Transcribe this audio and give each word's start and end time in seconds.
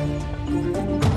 Thank 0.00 1.04
you. 1.04 1.09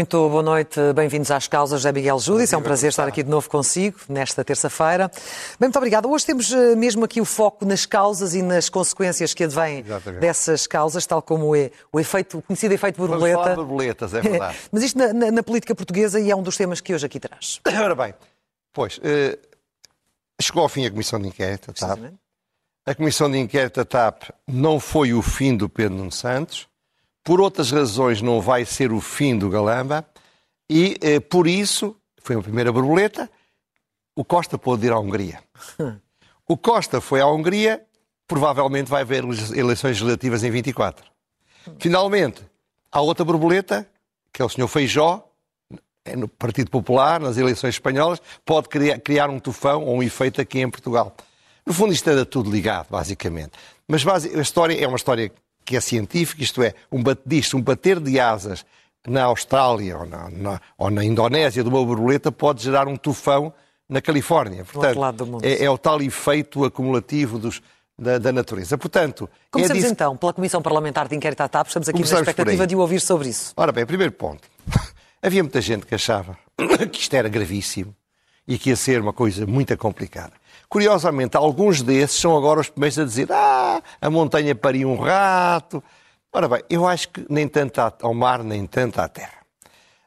Muito 0.00 0.30
boa 0.30 0.42
noite, 0.42 0.80
bem-vindos 0.94 1.30
às 1.30 1.46
causas. 1.46 1.80
José 1.82 1.92
Miguel 1.92 2.18
Júdice, 2.18 2.54
é 2.54 2.58
um 2.58 2.62
prazer 2.62 2.88
estar 2.88 3.06
aqui 3.06 3.22
de 3.22 3.28
novo 3.28 3.50
consigo 3.50 3.98
nesta 4.08 4.42
terça-feira. 4.42 5.08
Bem, 5.60 5.66
muito 5.68 5.76
obrigada. 5.76 6.08
Hoje 6.08 6.24
temos 6.24 6.50
eh, 6.50 6.74
mesmo 6.74 7.04
aqui 7.04 7.20
o 7.20 7.24
foco 7.26 7.66
nas 7.66 7.84
causas 7.84 8.34
e 8.34 8.40
nas 8.40 8.70
consequências 8.70 9.34
que 9.34 9.44
advêm 9.44 9.80
Exatamente. 9.80 10.22
dessas 10.22 10.66
causas, 10.66 11.06
tal 11.06 11.20
como 11.20 11.54
é 11.54 11.70
o 11.92 12.00
efeito, 12.00 12.38
o 12.38 12.42
conhecido 12.42 12.72
efeito 12.72 12.96
Vamos 12.96 13.10
borboleta. 13.10 13.36
falar 13.42 13.50
de 13.50 13.56
borboletas, 13.56 14.14
é 14.14 14.22
verdade. 14.22 14.56
Mas 14.72 14.82
isto 14.84 14.98
na, 14.98 15.12
na- 15.12 15.30
na 15.32 15.42
política 15.42 15.74
portuguesa 15.74 16.18
e 16.18 16.30
é 16.30 16.34
um 16.34 16.42
dos 16.42 16.56
temas 16.56 16.80
que 16.80 16.94
hoje 16.94 17.04
aqui 17.04 17.20
traz. 17.20 17.60
Ora 17.68 17.94
bem, 17.94 18.14
pois, 18.72 18.98
eh, 19.04 19.38
chegou 20.40 20.62
ao 20.62 20.68
fim 20.70 20.86
a 20.86 20.90
comissão 20.90 21.20
de 21.20 21.28
inquérito, 21.28 21.74
tá? 21.74 21.88
Precisamente. 21.88 22.16
A 22.86 22.94
comissão 22.94 23.30
de 23.30 23.36
inquérito 23.36 23.76
da 23.80 23.84
TAP 23.84 24.30
não 24.48 24.80
foi 24.80 25.12
o 25.12 25.20
fim 25.20 25.54
do 25.54 25.68
Pedro 25.68 25.98
Nuno 25.98 26.10
Santos, 26.10 26.69
por 27.22 27.40
outras 27.40 27.70
razões 27.70 28.20
não 28.22 28.40
vai 28.40 28.64
ser 28.64 28.92
o 28.92 29.00
fim 29.00 29.36
do 29.38 29.48
Galamba, 29.50 30.06
e 30.68 30.96
eh, 31.00 31.20
por 31.20 31.46
isso, 31.46 31.96
foi 32.22 32.36
a 32.36 32.42
primeira 32.42 32.72
borboleta, 32.72 33.30
o 34.16 34.24
Costa 34.24 34.56
pôde 34.58 34.86
ir 34.86 34.92
à 34.92 34.98
Hungria. 34.98 35.42
O 36.48 36.56
Costa 36.56 37.00
foi 37.00 37.20
à 37.20 37.26
Hungria, 37.28 37.80
provavelmente 38.26 38.90
vai 38.90 39.02
haver 39.02 39.22
eleições 39.22 40.00
legislativas 40.00 40.42
em 40.42 40.50
24. 40.50 41.04
Finalmente, 41.78 42.42
há 42.90 43.00
outra 43.00 43.24
borboleta, 43.24 43.88
que 44.32 44.42
é 44.42 44.44
o 44.44 44.48
senhor 44.48 44.66
Feijó, 44.66 45.24
é 46.04 46.16
no 46.16 46.26
Partido 46.26 46.68
Popular, 46.68 47.20
nas 47.20 47.36
eleições 47.36 47.76
espanholas, 47.76 48.20
pode 48.44 48.68
criar, 48.68 48.98
criar 48.98 49.30
um 49.30 49.38
tufão 49.38 49.84
ou 49.84 49.98
um 49.98 50.02
efeito 50.02 50.40
aqui 50.40 50.58
em 50.60 50.68
Portugal. 50.68 51.14
No 51.64 51.72
fundo, 51.72 51.92
isto 51.92 52.10
era 52.10 52.26
tudo 52.26 52.50
ligado, 52.50 52.88
basicamente. 52.90 53.52
Mas 53.86 54.02
basi- 54.02 54.36
a 54.36 54.42
história 54.42 54.74
é 54.82 54.88
uma 54.88 54.96
história 54.96 55.30
que 55.70 55.76
é 55.76 55.80
científica, 55.80 56.42
isto 56.42 56.60
é, 56.64 56.74
um, 56.90 57.00
diz-se, 57.24 57.54
um 57.54 57.62
bater 57.62 58.00
de 58.00 58.18
asas 58.18 58.64
na 59.06 59.22
Austrália 59.22 59.96
ou 59.98 60.04
na, 60.04 60.28
na- 60.28 60.60
ou 60.76 60.90
na 60.90 61.04
Indonésia 61.04 61.62
de 61.62 61.68
uma 61.68 61.84
borboleta 61.84 62.32
pode 62.32 62.60
gerar 62.64 62.88
um 62.88 62.96
tufão 62.96 63.52
na 63.88 64.00
Califórnia. 64.02 64.64
Portanto. 64.64 64.98
É, 65.42 65.64
é 65.64 65.70
o 65.70 65.78
tal 65.78 66.02
efeito 66.02 66.64
acumulativo 66.64 67.38
dos- 67.38 67.62
da, 67.96 68.18
da 68.18 68.32
natureza. 68.32 68.76
Portanto, 68.76 69.30
é 69.32 69.36
Começamos 69.52 69.80
disso- 69.82 69.92
então 69.92 70.16
pela 70.16 70.32
Comissão 70.32 70.60
Parlamentar 70.60 71.06
de 71.06 71.14
Inquérito 71.14 71.40
à 71.42 71.48
TAP. 71.48 71.68
Estamos 71.68 71.88
aqui 71.88 71.98
na 71.98 72.02
Começamos 72.04 72.24
por 72.24 72.30
expectativa 72.30 72.66
de 72.66 72.74
o 72.74 72.80
ouvir 72.80 73.00
sobre 73.00 73.28
isso. 73.28 73.52
Ora 73.56 73.70
bem, 73.70 73.86
primeiro 73.86 74.12
ponto. 74.12 74.48
Havia 75.22 75.42
muita 75.44 75.60
gente 75.60 75.86
que 75.86 75.94
achava 75.94 76.36
que 76.90 76.98
isto 77.00 77.14
era 77.14 77.28
gravíssimo 77.28 77.94
e 78.48 78.58
que 78.58 78.70
ia 78.70 78.76
ser 78.76 79.00
uma 79.00 79.12
coisa 79.12 79.46
muito 79.46 79.76
complicada. 79.78 80.32
Curiosamente, 80.70 81.36
alguns 81.36 81.82
desses 81.82 82.20
são 82.20 82.36
agora 82.36 82.60
os 82.60 82.70
primeiros 82.70 82.96
a 82.96 83.04
dizer 83.04 83.26
ah, 83.32 83.82
a 84.00 84.08
montanha 84.08 84.54
paria 84.54 84.86
um 84.86 84.94
rato. 84.94 85.82
Ora 86.32 86.46
bem, 86.46 86.62
eu 86.70 86.86
acho 86.86 87.08
que 87.08 87.26
nem 87.28 87.48
tanto 87.48 87.80
ao 87.80 88.14
mar, 88.14 88.44
nem 88.44 88.64
tanto 88.68 89.00
à 89.00 89.08
terra. 89.08 89.40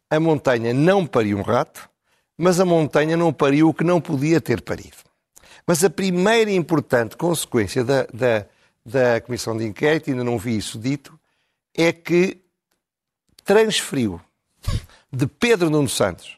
A 0.09 0.22
montanha 0.22 0.73
não 0.73 1.05
pariu 1.05 1.38
um 1.38 1.42
rato, 1.42 1.89
mas 2.38 2.61
a 2.61 2.66
montanha 2.66 3.17
não 3.17 3.33
pariu 3.33 3.67
o 3.67 3.73
que 3.73 3.83
não 3.83 4.00
podia 4.00 4.39
ter 4.39 4.61
parido. 4.61 4.95
Mas 5.67 5.83
a 5.83 5.89
primeira 5.89 6.50
importante 6.50 7.17
consequência 7.17 7.83
da, 7.83 8.03
da, 8.14 8.45
da 8.86 9.20
Comissão 9.20 9.58
de 9.58 9.66
Inquérito, 9.66 10.11
ainda 10.11 10.23
não 10.23 10.38
vi 10.38 10.55
isso 10.55 10.80
dito, 10.80 11.20
é 11.75 11.92
que 11.92 12.42
transferiu 13.44 14.22
de 15.11 15.27
Pedro 15.27 15.70
Nuno 15.70 15.89
Santos 15.89 16.38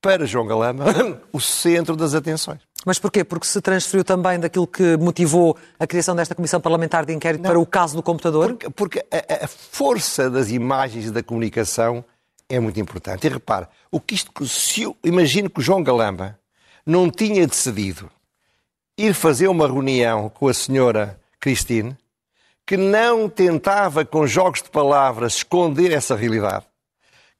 para 0.00 0.26
João 0.26 0.46
Galamba 0.46 0.84
o 1.32 1.40
centro 1.40 1.96
das 1.96 2.14
atenções. 2.14 2.67
Mas 2.86 2.98
porquê? 2.98 3.24
Porque 3.24 3.46
se 3.46 3.60
transferiu 3.60 4.04
também 4.04 4.38
daquilo 4.38 4.66
que 4.66 4.96
motivou 4.96 5.56
a 5.78 5.86
criação 5.86 6.14
desta 6.14 6.34
Comissão 6.34 6.60
Parlamentar 6.60 7.04
de 7.04 7.12
Inquérito 7.12 7.42
para 7.42 7.58
o 7.58 7.66
caso 7.66 7.96
do 7.96 8.02
computador? 8.02 8.48
Porque, 8.48 8.70
porque 8.70 9.06
a, 9.10 9.44
a 9.44 9.48
força 9.48 10.30
das 10.30 10.50
imagens 10.50 11.06
e 11.06 11.10
da 11.10 11.22
comunicação 11.22 12.04
é 12.48 12.58
muito 12.58 12.80
importante. 12.80 13.26
E 13.26 13.30
repare, 13.30 13.66
o 13.90 14.00
que 14.00 14.14
isto, 14.14 14.46
se 14.46 14.82
eu 14.82 14.96
imagino 15.04 15.50
que 15.50 15.60
o 15.60 15.62
João 15.62 15.82
Galamba 15.82 16.38
não 16.86 17.10
tinha 17.10 17.46
decidido 17.46 18.10
ir 18.96 19.12
fazer 19.12 19.48
uma 19.48 19.66
reunião 19.66 20.28
com 20.28 20.48
a 20.48 20.54
senhora 20.54 21.20
Cristine, 21.38 21.96
que 22.66 22.76
não 22.76 23.28
tentava 23.28 24.04
com 24.04 24.26
jogos 24.26 24.62
de 24.62 24.70
palavras 24.70 25.36
esconder 25.36 25.92
essa 25.92 26.16
realidade, 26.16 26.64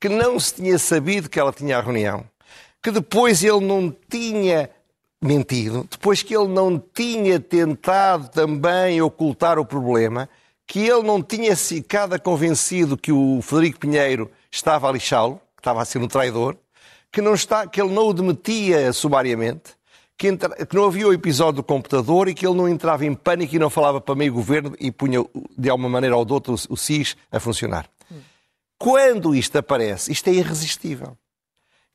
que 0.01 0.09
não 0.09 0.39
se 0.39 0.55
tinha 0.55 0.79
sabido 0.79 1.29
que 1.29 1.41
ela 1.41 1.53
tinha 1.53 1.79
a 1.79 1.81
reunião, 1.81 2.25
que 2.83 2.91
depois 2.91 3.43
ele 3.43 3.61
não 3.61 3.95
tinha 4.09 4.71
mentido, 5.21 5.87
depois 5.91 6.23
que 6.23 6.37
ele 6.37 6.49
não 6.49 6.79
tinha 6.95 7.41
tentado 7.41 8.29
também 8.29 9.01
ocultar 9.03 9.59
o 9.59 9.65
problema, 9.65 10.29
que 10.67 10.81
ele 10.81 11.03
não 11.03 11.23
tinha 11.23 11.57
ficado 11.57 12.21
convencido 12.21 12.97
que 12.97 13.11
o 13.11 13.41
Frederico 13.43 13.81
Pinheiro 13.81 14.31
estava 14.51 14.89
a 14.89 14.93
lixá-lo, 14.93 15.37
que 15.57 15.61
estava 15.61 15.83
a 15.83 15.85
ser 15.85 15.99
um 15.99 16.07
traidor, 16.09 16.57
que, 17.11 17.21
não 17.23 17.35
está, 17.35 17.67
que 17.67 17.81
ele 17.81 17.93
não 17.93 18.07
o 18.09 18.13
demetia 18.15 18.93
sumariamente, 18.93 19.77
que, 20.17 20.29
entra- 20.29 20.67
que 20.67 20.77
não 20.77 20.85
havia 20.85 21.09
o 21.09 21.13
episódio 21.13 21.55
do 21.55 21.63
computador 21.63 22.29
e 22.29 22.35
que 22.35 22.47
ele 22.47 22.57
não 22.57 22.69
entrava 22.69 23.05
em 23.07 23.15
pânico 23.15 23.57
e 23.57 23.59
não 23.59 23.71
falava 23.71 24.01
para 24.01 24.15
meio 24.15 24.33
governo 24.33 24.75
e 24.79 24.91
punha 24.93 25.25
de 25.57 25.71
alguma 25.71 25.89
maneira 25.89 26.17
ou 26.17 26.25
de 26.25 26.33
outra 26.33 26.53
o, 26.53 26.57
o 26.71 26.77
SIS 26.77 27.17
a 27.33 27.41
funcionar. 27.41 27.89
Quando 28.79 29.35
isto 29.35 29.57
aparece, 29.59 30.13
isto 30.13 30.29
é 30.29 30.33
irresistível. 30.35 31.17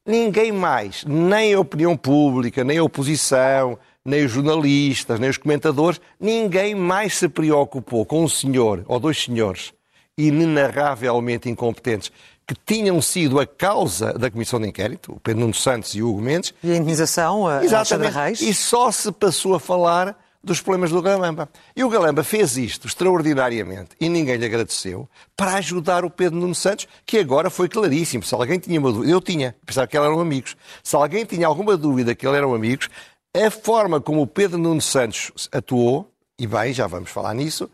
Ninguém 0.05 0.51
mais, 0.51 1.05
nem 1.05 1.53
a 1.53 1.59
opinião 1.59 1.95
pública, 1.95 2.63
nem 2.63 2.77
a 2.77 2.83
oposição, 2.83 3.79
nem 4.03 4.25
os 4.25 4.31
jornalistas, 4.31 5.19
nem 5.19 5.29
os 5.29 5.37
comentadores, 5.37 6.01
ninguém 6.19 6.75
mais 6.75 7.15
se 7.15 7.29
preocupou 7.29 8.05
com 8.05 8.23
um 8.23 8.27
senhor 8.27 8.83
ou 8.87 8.99
dois 8.99 9.23
senhores 9.23 9.73
inenarravelmente 10.17 11.49
incompetentes 11.49 12.11
que 12.45 12.55
tinham 12.65 13.01
sido 13.01 13.39
a 13.39 13.47
causa 13.47 14.13
da 14.13 14.29
Comissão 14.29 14.59
de 14.59 14.67
Inquérito, 14.67 15.13
o 15.13 15.19
Pedro 15.19 15.41
Nuno 15.41 15.53
Santos 15.53 15.95
e 15.95 16.01
o 16.01 16.09
Hugo 16.09 16.21
Mendes, 16.21 16.53
E 16.63 16.71
a 16.71 16.75
indenização, 16.75 17.47
a 17.47 17.63
Exatamente. 17.63 18.13
Reis? 18.13 18.41
E 18.41 18.53
só 18.53 18.91
se 18.91 19.11
passou 19.11 19.55
a 19.55 19.59
falar 19.59 20.17
dos 20.43 20.61
problemas 20.61 20.91
do 20.91 21.01
Galamba. 21.01 21.49
E 21.75 21.83
o 21.83 21.89
Galamba 21.89 22.23
fez 22.23 22.57
isto 22.57 22.87
extraordinariamente 22.87 23.91
e 23.99 24.09
ninguém 24.09 24.35
lhe 24.35 24.45
agradeceu 24.45 25.07
para 25.37 25.55
ajudar 25.55 26.03
o 26.03 26.09
Pedro 26.09 26.39
Nuno 26.39 26.53
Santos, 26.53 26.87
que 27.05 27.17
agora 27.17 27.49
foi 27.49 27.69
claríssimo. 27.69 28.23
Se 28.23 28.35
alguém 28.35 28.59
tinha 28.59 28.79
uma 28.79 28.91
dúvida, 28.91 29.11
eu 29.11 29.21
tinha, 29.21 29.55
pensava 29.65 29.87
que 29.87 29.95
eram 29.95 30.19
amigos. 30.19 30.57
Se 30.83 30.95
alguém 30.95 31.23
tinha 31.23 31.47
alguma 31.47 31.77
dúvida 31.77 32.13
que 32.13 32.27
eles 32.27 32.37
eram 32.37 32.53
amigos, 32.53 32.89
a 33.35 33.49
forma 33.49 34.01
como 34.01 34.21
o 34.21 34.27
Pedro 34.27 34.57
Nuno 34.57 34.81
Santos 34.81 35.31
atuou, 35.51 36.11
e 36.37 36.45
bem, 36.45 36.73
já 36.73 36.87
vamos 36.87 37.09
falar 37.09 37.33
nisso, 37.33 37.69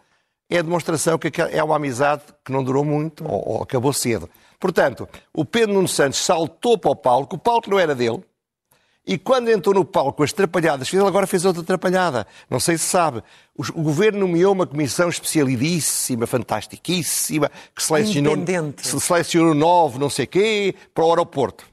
é 0.50 0.60
a 0.60 0.62
demonstração 0.62 1.18
que 1.18 1.32
é 1.42 1.64
uma 1.64 1.76
amizade 1.76 2.24
que 2.44 2.52
não 2.52 2.64
durou 2.64 2.86
muito 2.86 3.26
ou, 3.26 3.56
ou 3.56 3.64
acabou 3.64 3.94
cedo. 3.94 4.30
Portanto, 4.60 5.08
o 5.34 5.46
Pedro 5.46 5.74
Nuno 5.74 5.88
Santos 5.88 6.20
saltou 6.20 6.78
para 6.78 6.92
o 6.92 6.96
palco, 6.96 7.36
o 7.36 7.40
palco 7.40 7.70
não 7.70 7.80
era 7.80 7.96
dele, 7.96 8.24
e 9.10 9.18
quando 9.18 9.50
entrou 9.50 9.74
no 9.74 9.84
palco 9.84 10.22
as 10.22 10.32
trapalhadas, 10.32 10.94
ele 10.94 11.04
agora 11.04 11.26
fez 11.26 11.44
outra 11.44 11.64
trapalhada. 11.64 12.28
Não 12.48 12.60
sei 12.60 12.78
se 12.78 12.84
sabe. 12.84 13.24
O, 13.58 13.82
governo 13.82 14.20
nomeou 14.20 14.54
uma 14.54 14.68
comissão 14.68 15.10
especialidíssima, 15.10 16.28
fantastiquíssima, 16.28 17.50
que 17.76 17.82
selecionou, 17.82 18.36
selecionou 18.78 19.56
nove, 19.56 19.98
não 19.98 20.12
sei 20.12 20.28
quê, 20.28 20.76
para 20.94 21.04
o 21.04 21.10
aeroporto. 21.10 21.66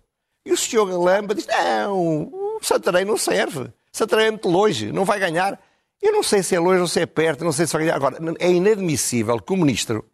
E 0.46 0.52
o 0.52 0.56
senhor 0.56 0.86
Galamba 0.86 1.34
disse: 1.34 1.48
não, 1.48 2.22
o 2.22 2.58
Santarém 2.62 3.04
não 3.04 3.18
serve. 3.18 3.70
Santarém 3.92 4.28
é 4.28 4.30
muito 4.30 4.48
longe, 4.48 4.90
não 4.90 5.04
vai 5.04 5.20
ganhar. 5.20 5.60
Eu 6.00 6.12
não 6.12 6.22
sei 6.22 6.42
se 6.42 6.54
é 6.54 6.58
longe 6.58 6.80
ou 6.80 6.88
se 6.88 7.00
é 7.00 7.06
perto, 7.06 7.44
não 7.44 7.52
sei 7.52 7.66
se 7.66 7.74
vai 7.74 7.82
ganhar. 7.82 7.96
Agora, 7.96 8.16
é 8.38 8.50
inadmissível 8.50 9.38
que 9.42 9.52
o 9.52 9.58
ministro 9.58 10.06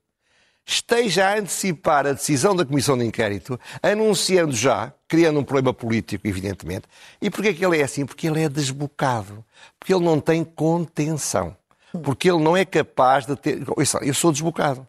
esteja 0.67 1.29
a 1.29 1.39
antecipar 1.39 2.07
a 2.07 2.13
decisão 2.13 2.55
da 2.55 2.65
Comissão 2.65 2.97
de 2.97 3.05
Inquérito, 3.05 3.59
anunciando 3.83 4.53
já, 4.53 4.93
criando 5.09 5.41
um 5.41 5.45
problema 5.45 5.75
político, 5.75 6.27
evidentemente. 6.27 6.87
E 7.21 7.31
porquê 7.31 7.53
que 7.53 7.65
ele 7.65 7.79
é 7.79 7.83
assim? 7.83 8.07
Porque 8.07 8.27
ele 8.27 8.43
é 8.43 8.49
desbocado. 8.49 9.45
Porque 9.79 9.93
ele 9.93 10.05
não 10.05 10.21
tem 10.21 10.45
contenção. 10.45 11.57
Porque 12.03 12.31
ele 12.31 12.43
não 12.43 12.57
é 12.57 12.65
capaz 12.65 13.27
de 13.27 13.37
ter. 13.37 13.63
Eu 14.03 14.15
sou 14.15 14.33
desbocado. 14.33 14.87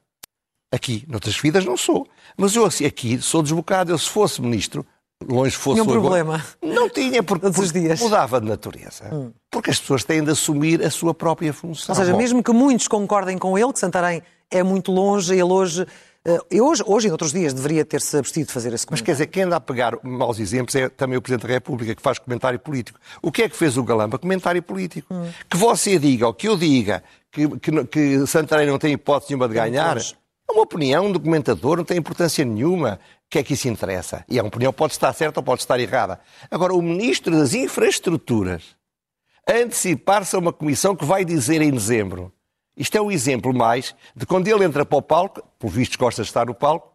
Aqui, 0.72 1.06
noutras 1.08 1.38
vidas, 1.38 1.66
não 1.66 1.78
sou. 1.78 2.08
Mas 2.36 2.56
eu 2.56 2.66
assim, 2.66 2.86
aqui 2.86 3.22
sou 3.22 3.44
desbocado. 3.44 3.92
Eu, 3.92 3.98
se 3.98 4.10
fosse 4.10 4.42
ministro, 4.42 4.86
longe 5.30 5.56
fosse 5.56 5.82
Tinha 5.82 5.92
um 5.92 5.96
o 5.96 6.00
agora- 6.00 6.24
problema. 6.24 6.46
Não 6.62 6.90
tinha, 6.90 7.22
porque, 7.24 7.50
porque 7.52 7.80
dias. 7.80 8.00
Hum. 8.02 8.06
mudava 8.06 8.40
de 8.42 8.48
natureza. 8.48 9.04
Porque 9.52 9.70
as 9.72 9.80
pessoas 9.80 10.04
têm 10.04 10.24
de 10.24 10.32
assumir 10.32 10.84
a 10.84 10.90
sua 10.90 11.14
própria 11.14 11.54
função. 11.54 11.94
Ou 11.96 12.00
seja, 12.02 12.12
Bom, 12.12 12.18
mesmo 12.18 12.44
que 12.44 12.52
muitos 12.52 12.88
concordem 12.88 13.38
com 13.38 13.58
ele, 13.58 13.72
que 13.74 13.80
Santarém 13.80 14.22
é 14.52 14.62
muito 14.64 14.92
longe, 14.92 15.34
ele 15.34 15.44
hoje, 15.44 15.86
eh, 16.26 16.40
e 16.52 16.62
hoje, 16.62 16.84
hoje 16.86 17.08
e 17.08 17.10
noutros 17.10 17.32
dias, 17.34 17.54
deveria 17.54 17.84
ter-se 17.84 18.16
abstido 18.18 18.48
de 18.48 18.54
fazer 18.54 18.70
esse 18.74 18.86
Mas 18.90 19.02
comentário. 19.02 19.06
quer 19.06 19.12
dizer, 19.14 19.28
quem 19.28 19.44
anda 19.44 19.56
a 19.56 19.60
pegar 19.60 19.98
maus 20.04 20.40
exemplos 20.40 20.76
é 20.76 20.90
também 20.90 21.18
o 21.18 21.22
Presidente 21.22 21.48
da 21.48 21.54
República, 21.54 21.96
que 21.96 22.02
faz 22.02 22.20
comentário 22.20 22.60
político. 22.60 23.00
O 23.22 23.32
que 23.32 23.44
é 23.44 23.50
que 23.50 23.56
fez 23.56 23.78
o 23.78 23.84
Galamba? 23.84 24.18
Comentário 24.20 24.62
político. 24.62 25.14
Hum. 25.14 25.28
Que 25.50 25.58
você 25.58 25.98
diga, 25.98 26.28
ou 26.28 26.34
que 26.34 26.48
eu 26.48 26.56
diga, 26.58 27.04
que, 27.32 27.48
que, 27.60 27.86
que 27.86 28.28
Santarém 28.28 28.68
não 28.68 28.78
tem 28.78 28.94
hipótese 28.94 29.32
nenhuma 29.32 29.48
de 29.48 29.56
ganhar, 29.56 29.98
é 29.98 30.52
uma 30.52 30.62
opinião 30.62 31.12
do 31.12 31.20
comentador, 31.20 31.78
não 31.78 31.84
tem 31.86 31.98
importância 31.98 32.46
nenhuma. 32.46 33.00
Que 33.34 33.40
é 33.40 33.44
que 33.44 33.56
isso 33.56 33.68
interessa? 33.68 34.24
E 34.30 34.40
a 34.40 34.44
opinião 34.44 34.72
pode 34.72 34.94
estar 34.94 35.12
certa 35.12 35.40
ou 35.40 35.44
pode 35.44 35.62
estar 35.62 35.80
errada. 35.80 36.20
Agora, 36.52 36.72
o 36.72 36.82
Ministro 36.84 37.36
das 37.36 37.56
Infraestruturas 37.56 38.76
antecipar-se 39.50 40.36
a 40.36 40.40
uma 40.40 40.54
comissão 40.54 40.96
que 40.96 41.04
vai 41.04 41.26
dizer 41.26 41.60
em 41.60 41.72
dezembro. 41.72 42.32
Isto 42.78 42.96
é 42.96 43.02
o 43.02 43.12
exemplo 43.12 43.52
mais 43.52 43.96
de 44.16 44.28
quando 44.28 44.48
ele 44.48 44.64
entra 44.64 44.86
para 44.86 44.98
o 44.98 45.02
palco, 45.02 45.42
por 45.58 45.70
visto 45.70 45.98
gosta 45.98 46.22
de 46.22 46.30
estar 46.30 46.46
no 46.46 46.54
palco, 46.54 46.94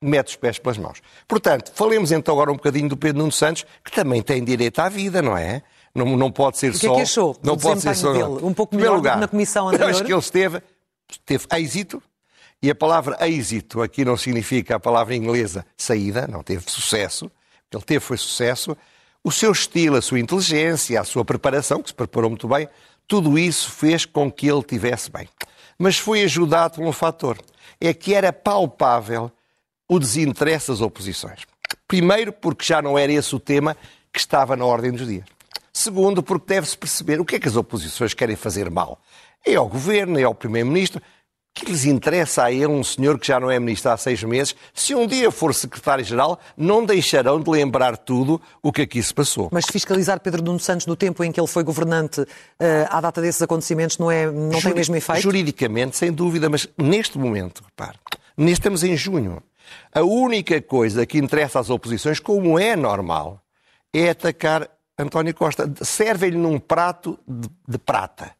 mete 0.00 0.30
os 0.30 0.36
pés 0.36 0.58
pelas 0.58 0.76
mãos. 0.76 1.00
Portanto, 1.28 1.70
falemos 1.72 2.10
então 2.10 2.34
agora 2.34 2.50
um 2.50 2.56
bocadinho 2.56 2.88
do 2.88 2.96
Pedro 2.96 3.20
Nuno 3.20 3.32
Santos, 3.32 3.64
que 3.84 3.92
também 3.92 4.22
tem 4.22 4.42
direito 4.42 4.80
à 4.80 4.88
vida, 4.88 5.22
não 5.22 5.36
é? 5.36 5.62
Não, 5.94 6.16
não 6.16 6.32
pode 6.32 6.58
ser 6.58 6.70
o 6.70 6.72
que 6.72 6.78
só. 6.78 6.92
É 6.92 6.96
que 6.96 7.02
achou 7.02 7.36
não 7.44 7.56
pode 7.56 7.80
ser 7.80 7.94
só. 7.94 8.12
Dele? 8.12 8.44
Um 8.44 8.52
pouco 8.52 8.74
melhor 8.74 8.96
lugar, 8.96 9.12
do 9.12 9.14
que 9.14 9.20
na 9.20 9.28
comissão 9.28 9.68
anterior. 9.68 9.86
Eu 9.88 9.94
acho 9.94 10.04
que 10.04 10.12
ele 10.12 10.18
esteve, 10.18 10.62
teve 11.24 11.46
êxito, 11.52 12.02
e 12.62 12.70
a 12.70 12.74
palavra 12.74 13.18
êxito 13.28 13.82
aqui 13.82 14.04
não 14.04 14.16
significa 14.16 14.76
a 14.76 14.80
palavra 14.80 15.16
inglesa 15.16 15.66
saída, 15.76 16.28
não 16.28 16.42
teve 16.42 16.62
sucesso. 16.70 17.30
Ele 17.72 17.82
teve 17.82 18.00
foi 18.00 18.16
sucesso. 18.16 18.76
O 19.24 19.32
seu 19.32 19.50
estilo, 19.50 19.96
a 19.96 20.02
sua 20.02 20.20
inteligência, 20.20 21.00
a 21.00 21.04
sua 21.04 21.24
preparação, 21.24 21.82
que 21.82 21.88
se 21.88 21.94
preparou 21.94 22.30
muito 22.30 22.46
bem, 22.46 22.68
tudo 23.08 23.38
isso 23.38 23.70
fez 23.70 24.04
com 24.04 24.30
que 24.30 24.46
ele 24.46 24.62
tivesse 24.62 25.10
bem. 25.10 25.28
Mas 25.78 25.98
foi 25.98 26.22
ajudado 26.22 26.76
por 26.76 26.84
um 26.84 26.92
fator. 26.92 27.38
É 27.80 27.92
que 27.92 28.14
era 28.14 28.32
palpável 28.32 29.30
o 29.88 29.98
desinteresse 29.98 30.68
das 30.68 30.80
oposições. 30.80 31.40
Primeiro, 31.88 32.32
porque 32.32 32.64
já 32.64 32.80
não 32.80 32.98
era 32.98 33.12
esse 33.12 33.34
o 33.34 33.40
tema 33.40 33.76
que 34.12 34.18
estava 34.18 34.56
na 34.56 34.64
ordem 34.64 34.92
dos 34.92 35.06
dias. 35.06 35.24
Segundo, 35.72 36.22
porque 36.22 36.54
deve-se 36.54 36.76
perceber 36.76 37.20
o 37.20 37.24
que 37.24 37.36
é 37.36 37.40
que 37.40 37.48
as 37.48 37.56
oposições 37.56 38.14
querem 38.14 38.36
fazer 38.36 38.70
mal. 38.70 39.00
É 39.44 39.54
ao 39.54 39.68
governo, 39.68 40.18
é 40.18 40.22
ao 40.22 40.34
primeiro-ministro. 40.34 41.02
O 41.54 41.60
que 41.60 41.70
lhes 41.70 41.84
interessa 41.84 42.44
a 42.44 42.50
ele, 42.50 42.68
um 42.68 42.82
senhor 42.82 43.18
que 43.18 43.26
já 43.26 43.38
não 43.38 43.50
é 43.50 43.60
ministro 43.60 43.90
há 43.90 43.96
seis 43.98 44.22
meses, 44.24 44.56
se 44.72 44.94
um 44.94 45.06
dia 45.06 45.30
for 45.30 45.54
secretário-geral, 45.54 46.40
não 46.56 46.82
deixarão 46.82 47.38
de 47.38 47.50
lembrar 47.50 47.98
tudo 47.98 48.40
o 48.62 48.72
que 48.72 48.80
aqui 48.80 49.02
se 49.02 49.12
passou. 49.12 49.50
Mas 49.52 49.66
fiscalizar 49.66 50.18
Pedro 50.18 50.42
Nuno 50.42 50.58
Santos 50.58 50.86
no 50.86 50.96
tempo 50.96 51.22
em 51.22 51.30
que 51.30 51.38
ele 51.38 51.46
foi 51.46 51.62
governante 51.62 52.22
uh, 52.22 52.26
à 52.88 53.02
data 53.02 53.20
desses 53.20 53.42
acontecimentos 53.42 53.98
não, 53.98 54.10
é, 54.10 54.30
não 54.30 54.52
Juri 54.52 54.62
tem 54.62 54.72
o 54.72 54.76
mesmo 54.76 54.96
efeito? 54.96 55.20
Juridicamente, 55.20 55.94
sem 55.94 56.10
dúvida, 56.10 56.48
mas 56.48 56.66
neste 56.78 57.18
momento, 57.18 57.62
repare, 57.62 57.98
neste, 58.34 58.54
estamos 58.54 58.82
em 58.82 58.96
junho. 58.96 59.42
A 59.94 60.02
única 60.02 60.60
coisa 60.62 61.04
que 61.04 61.18
interessa 61.18 61.60
às 61.60 61.68
oposições, 61.68 62.18
como 62.18 62.58
é 62.58 62.74
normal, 62.74 63.42
é 63.92 64.08
atacar 64.08 64.70
António 64.98 65.34
Costa. 65.34 65.70
Serve-lhe 65.82 66.38
num 66.38 66.58
prato 66.58 67.18
de, 67.28 67.48
de 67.68 67.76
prata 67.76 68.32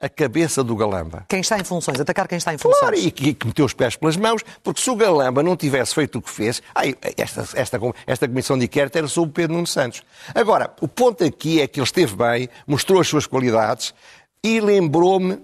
a 0.00 0.08
cabeça 0.08 0.64
do 0.64 0.74
Galamba. 0.74 1.26
Quem 1.28 1.40
está 1.40 1.58
em 1.58 1.64
funções, 1.64 2.00
atacar 2.00 2.26
quem 2.26 2.38
está 2.38 2.54
em 2.54 2.58
funções. 2.58 2.80
Claro, 2.80 2.96
e 2.96 3.10
que, 3.10 3.34
que 3.34 3.46
meteu 3.46 3.66
os 3.66 3.74
pés 3.74 3.96
pelas 3.96 4.16
mãos, 4.16 4.42
porque 4.62 4.80
se 4.80 4.88
o 4.90 4.96
Galamba 4.96 5.42
não 5.42 5.54
tivesse 5.56 5.94
feito 5.94 6.18
o 6.18 6.22
que 6.22 6.30
fez, 6.30 6.62
ai, 6.74 6.94
esta, 7.18 7.46
esta, 7.54 7.78
esta 8.06 8.26
comissão 8.26 8.58
de 8.58 8.64
inquérito 8.64 8.96
era 8.96 9.06
sobre 9.06 9.32
Pedro 9.32 9.54
Nuno 9.54 9.66
Santos. 9.66 10.02
Agora, 10.34 10.74
o 10.80 10.88
ponto 10.88 11.22
aqui 11.22 11.60
é 11.60 11.66
que 11.66 11.78
ele 11.78 11.84
esteve 11.84 12.16
bem, 12.16 12.48
mostrou 12.66 13.00
as 13.00 13.08
suas 13.08 13.26
qualidades 13.26 13.94
e 14.42 14.58
lembrou-me, 14.58 15.38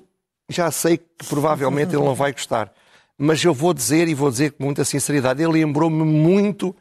já 0.49 0.71
sei 0.71 0.97
que 0.97 1.27
provavelmente 1.29 1.95
ele 1.95 2.05
não 2.05 2.15
vai 2.15 2.33
gostar, 2.33 2.73
mas 3.19 3.45
eu 3.45 3.53
vou 3.53 3.75
dizer, 3.75 4.09
e 4.09 4.15
vou 4.15 4.31
dizer 4.31 4.53
com 4.53 4.65
muita 4.65 4.85
sinceridade, 4.85 5.43
ele 5.43 5.53
lembrou-me 5.53 6.03
muito 6.03 6.75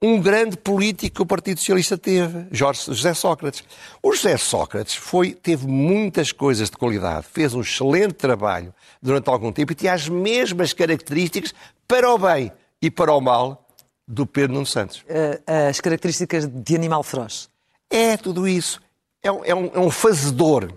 um 0.00 0.20
grande 0.20 0.56
político 0.56 1.16
que 1.16 1.22
o 1.22 1.26
Partido 1.26 1.58
Socialista 1.58 1.98
teve, 1.98 2.46
Jorge, 2.52 2.84
José 2.86 3.14
Sócrates. 3.14 3.64
O 4.02 4.12
José 4.12 4.36
Sócrates 4.36 4.94
foi, 4.94 5.32
teve 5.32 5.66
muitas 5.66 6.30
coisas 6.30 6.70
de 6.70 6.76
qualidade, 6.76 7.26
fez 7.30 7.52
um 7.52 7.60
excelente 7.60 8.14
trabalho 8.14 8.72
durante 9.02 9.28
algum 9.28 9.50
tempo 9.50 9.72
e 9.72 9.74
tinha 9.74 9.92
as 9.92 10.08
mesmas 10.08 10.72
características 10.72 11.52
para 11.86 12.10
o 12.10 12.18
bem 12.18 12.52
e 12.80 12.90
para 12.90 13.12
o 13.12 13.20
mal 13.20 13.66
do 14.06 14.24
Pedro 14.24 14.54
Nuno 14.54 14.66
Santos. 14.66 15.00
Uh, 15.00 15.68
as 15.68 15.80
características 15.80 16.46
de 16.46 16.74
animal 16.76 17.02
feroz. 17.02 17.50
É 17.90 18.16
tudo 18.16 18.46
isso. 18.46 18.80
É 19.22 19.32
um, 19.32 19.44
é 19.44 19.54
um, 19.54 19.70
é 19.74 19.78
um 19.80 19.90
fazedor, 19.90 20.72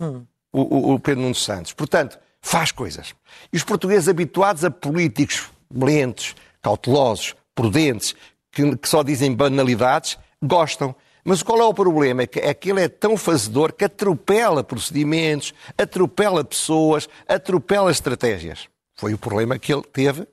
hum. 0.00 0.24
o, 0.50 0.94
o 0.94 0.98
Pedro 0.98 1.22
Nuno 1.22 1.34
Santos. 1.34 1.74
Portanto, 1.74 2.18
faz 2.40 2.72
coisas. 2.72 3.14
E 3.52 3.56
os 3.56 3.62
portugueses 3.62 4.08
habituados 4.08 4.64
a 4.64 4.70
políticos 4.70 5.50
lentos, 5.72 6.34
cautelosos, 6.62 7.34
prudentes, 7.54 8.14
que, 8.52 8.76
que 8.76 8.88
só 8.88 9.02
dizem 9.02 9.34
banalidades, 9.34 10.18
gostam. 10.40 10.94
Mas 11.24 11.42
qual 11.42 11.58
é 11.60 11.64
o 11.64 11.74
problema? 11.74 12.22
É 12.22 12.54
que, 12.54 12.70
ele 12.70 12.82
é 12.82 12.88
tão 12.88 13.16
fazedor 13.16 13.72
que 13.72 13.84
atropela 13.84 14.62
procedimentos, 14.62 15.54
atropela 15.78 16.44
pessoas, 16.44 17.08
atropela 17.26 17.90
estratégias. 17.90 18.68
Foi 18.94 19.14
o 19.14 19.18
problema 19.18 19.58
que 19.58 19.72
ele 19.72 19.82
teve 19.82 20.26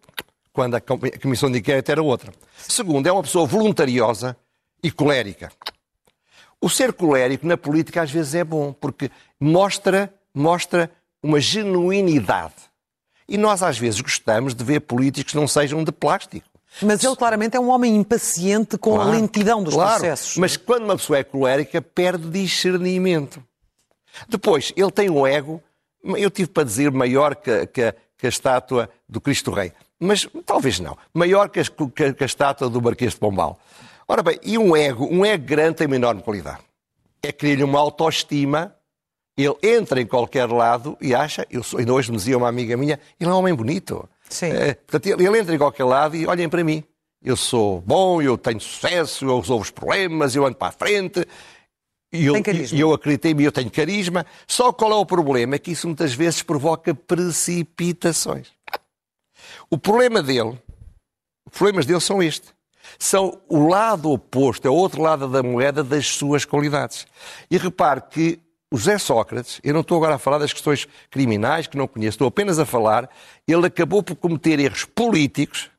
quando 0.51 0.75
a 0.75 0.81
comissão 0.81 1.50
de 1.50 1.60
inquérito 1.60 1.92
era 1.92 2.04
outra. 2.04 2.33
Segundo, 2.57 3.07
é 3.07 3.12
uma 3.12 3.24
pessoa 3.24 3.45
voluntariosa 3.45 4.36
e 4.83 4.92
colérica. 4.92 5.51
O 6.60 6.69
ser 6.69 6.92
colérico 6.92 7.48
na 7.48 7.56
política 7.56 8.01
às 8.01 8.12
vezes 8.12 8.36
é 8.36 8.44
bom, 8.44 8.74
porque 8.74 9.10
mostra, 9.39 10.13
mostra 10.33 10.92
uma 11.24 11.39
genuinidade. 11.39 12.56
E 13.27 13.38
nós 13.38 13.62
às 13.62 13.77
vezes 13.77 14.01
gostamos 14.01 14.56
de 14.56 14.63
ver 14.63 14.81
políticos 14.81 15.31
que 15.31 15.38
não 15.38 15.48
sejam 15.48 15.83
de 15.83 15.92
plástico. 15.92 16.49
Mas 16.81 17.04
ele 17.04 17.16
claramente 17.16 17.57
é 17.57 17.60
um 17.60 17.69
homem 17.69 17.95
impaciente 17.95 18.77
com 18.77 18.95
claro, 18.95 19.10
a 19.10 19.13
lentidão 19.13 19.63
dos 19.63 19.74
claro, 19.74 20.00
processos. 20.00 20.38
Mas 20.38 20.56
quando 20.56 20.83
uma 20.83 20.95
pessoa 20.95 21.19
é 21.19 21.24
colérica, 21.24 21.81
perde 21.81 22.30
discernimento. 22.30 23.44
Depois, 24.27 24.71
ele 24.75 24.92
tem 24.92 25.10
um 25.10 25.25
ego, 25.25 25.62
eu 26.04 26.30
tive 26.30 26.50
para 26.50 26.63
dizer 26.63 26.92
maior 26.92 27.36
que, 27.36 27.68
que, 27.68 27.94
que 28.18 28.25
a 28.25 28.30
estátua 28.30 28.89
do 29.07 29.19
Cristo 29.19 29.51
Rei. 29.51 29.74
Mas 30.00 30.27
talvez 30.45 30.80
não. 30.80 30.98
Maior 31.13 31.50
que 31.50 31.60
a, 31.60 31.63
que 31.63 32.24
a 32.24 32.25
estátua 32.25 32.69
do 32.69 32.81
Marquês 32.81 33.13
de 33.13 33.19
Pombal. 33.19 33.60
Ora 34.07 34.24
bem, 34.24 34.39
e 34.42 34.57
um 34.57 34.75
ego? 34.75 35.06
Um 35.06 35.25
ego 35.25 35.45
grande 35.45 35.75
tem 35.75 35.88
uma 35.88 35.95
enorme 35.95 36.22
qualidade. 36.22 36.60
É 37.22 37.31
criar-lhe 37.31 37.63
uma 37.63 37.80
autoestima. 37.80 38.74
Ele 39.38 39.56
entra 39.62 40.01
em 40.01 40.06
qualquer 40.06 40.50
lado 40.50 40.98
e 41.00 41.13
acha, 41.13 41.45
eu 41.50 41.63
sou, 41.63 41.80
ainda 41.80 41.94
hoje 41.94 42.12
me 42.12 42.18
dizia 42.18 42.38
uma 42.38 42.50
amiga 42.50 42.75
minha, 42.75 43.00
ele 43.19 43.30
é 43.30 43.33
um 43.33 43.38
homem 43.38 43.54
bonito. 43.54 44.07
Sim. 44.29 44.51
É, 44.51 44.73
portanto, 44.75 45.07
ele 45.07 45.39
entra 45.39 45.55
em 45.55 45.57
qualquer 45.57 45.83
lado 45.83 46.15
e 46.15 46.25
olhem 46.25 46.47
para 46.47 46.63
mim. 46.63 46.83
Eu 47.21 47.35
sou 47.35 47.81
bom, 47.81 48.21
eu 48.21 48.37
tenho 48.37 48.61
sucesso, 48.61 49.25
eu 49.25 49.39
resolvo 49.39 49.63
os 49.63 49.71
problemas, 49.71 50.35
eu 50.35 50.45
ando 50.45 50.55
para 50.55 50.69
a 50.69 50.71
frente. 50.71 51.25
E 52.11 52.25
eu, 52.25 52.35
e 52.73 52.79
eu 52.79 52.93
acreditei 52.93 53.31
em 53.31 53.35
mim, 53.35 53.43
eu 53.43 53.51
tenho 53.51 53.69
carisma. 53.69 54.25
Só 54.47 54.71
qual 54.71 54.91
é 54.91 54.95
o 54.95 55.05
problema? 55.05 55.55
É 55.55 55.59
que 55.59 55.71
isso 55.71 55.85
muitas 55.87 56.13
vezes 56.13 56.41
provoca 56.41 56.95
precipitações. 56.95 58.47
O 59.69 59.77
problema 59.77 60.23
dele, 60.23 60.57
os 61.45 61.57
problemas 61.57 61.85
dele 61.85 61.99
são 61.99 62.23
estes. 62.23 62.53
São 62.97 63.39
o 63.47 63.67
lado 63.67 64.09
oposto, 64.09 64.67
é 64.67 64.71
o 64.71 64.73
outro 64.73 65.01
lado 65.01 65.27
da 65.27 65.43
moeda 65.43 65.83
das 65.83 66.07
suas 66.07 66.45
qualidades. 66.45 67.05
E 67.51 67.57
repare 67.57 68.01
que 68.09 68.39
o 68.71 68.77
José 68.77 68.97
Sócrates, 68.97 69.59
eu 69.63 69.73
não 69.73 69.81
estou 69.81 69.97
agora 69.97 70.15
a 70.15 70.19
falar 70.19 70.38
das 70.38 70.53
questões 70.53 70.88
criminais, 71.09 71.65
que 71.65 71.77
não 71.77 71.88
conheço, 71.88 72.15
estou 72.15 72.27
apenas 72.27 72.59
a 72.59 72.65
falar, 72.65 73.09
ele 73.47 73.65
acabou 73.65 74.03
por 74.03 74.15
cometer 74.15 74.59
erros 74.59 74.85
políticos, 74.85 75.71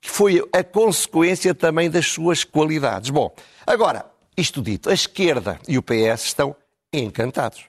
que 0.00 0.10
foi 0.10 0.42
a 0.52 0.64
consequência 0.64 1.54
também 1.54 1.90
das 1.90 2.06
suas 2.06 2.42
qualidades. 2.42 3.10
Bom, 3.10 3.34
agora, 3.66 4.06
isto 4.36 4.62
dito, 4.62 4.88
a 4.88 4.94
esquerda 4.94 5.60
e 5.68 5.76
o 5.76 5.82
PS 5.82 6.24
estão 6.24 6.56
encantados. 6.92 7.66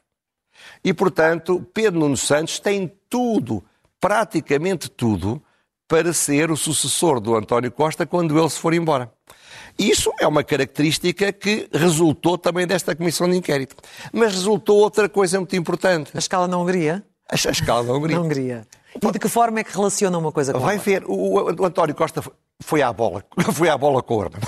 E, 0.84 0.94
portanto, 0.94 1.66
Pedro 1.74 2.00
Nuno 2.00 2.18
Santos 2.18 2.58
tem 2.58 2.92
tudo, 3.10 3.64
praticamente 4.00 4.90
tudo, 4.90 5.42
para 5.88 6.14
ser 6.14 6.52
o 6.52 6.58
sucessor 6.58 7.20
do 7.20 7.36
António 7.36 7.72
Costa 7.72 8.06
quando 8.06 8.38
ele 8.38 8.50
se 8.50 8.60
for 8.60 8.74
embora. 8.74 9.12
Isso 9.78 10.12
é 10.20 10.28
uma 10.28 10.44
característica 10.44 11.32
que 11.32 11.68
resultou 11.74 12.38
também 12.38 12.68
desta 12.68 12.96
comissão 12.96 13.30
de 13.30 13.38
inquérito. 13.38 13.76
Mas 14.12 14.34
resultou 14.34 14.78
outra 14.78 15.10
coisa 15.10 15.40
muito 15.40 15.56
importante. 15.56 16.12
A 16.14 16.20
escala 16.20 16.48
na 16.48 16.58
Hungria? 16.58 17.04
A, 17.30 17.34
a 17.34 17.52
escala 17.52 17.84
na 17.84 17.94
Hungria. 17.94 18.16
na 18.18 18.22
Hungria. 18.22 18.68
E 18.96 19.12
de 19.12 19.20
que 19.20 19.28
forma 19.28 19.60
é 19.60 19.64
que 19.64 19.76
relaciona 19.76 20.18
uma 20.18 20.32
coisa 20.32 20.54
com 20.54 20.60
a 20.60 20.62
Vai 20.62 20.78
ver, 20.78 21.04
o, 21.06 21.52
o, 21.52 21.66
António 21.66 21.96
Costa 21.96 22.24
foi 22.62 22.82
à 22.82 22.94
bola, 22.94 23.24
foi 23.54 23.70
à 23.70 23.78
bola 23.78 24.04
com 24.04 24.16
o 24.16 24.18
Orban. 24.18 24.40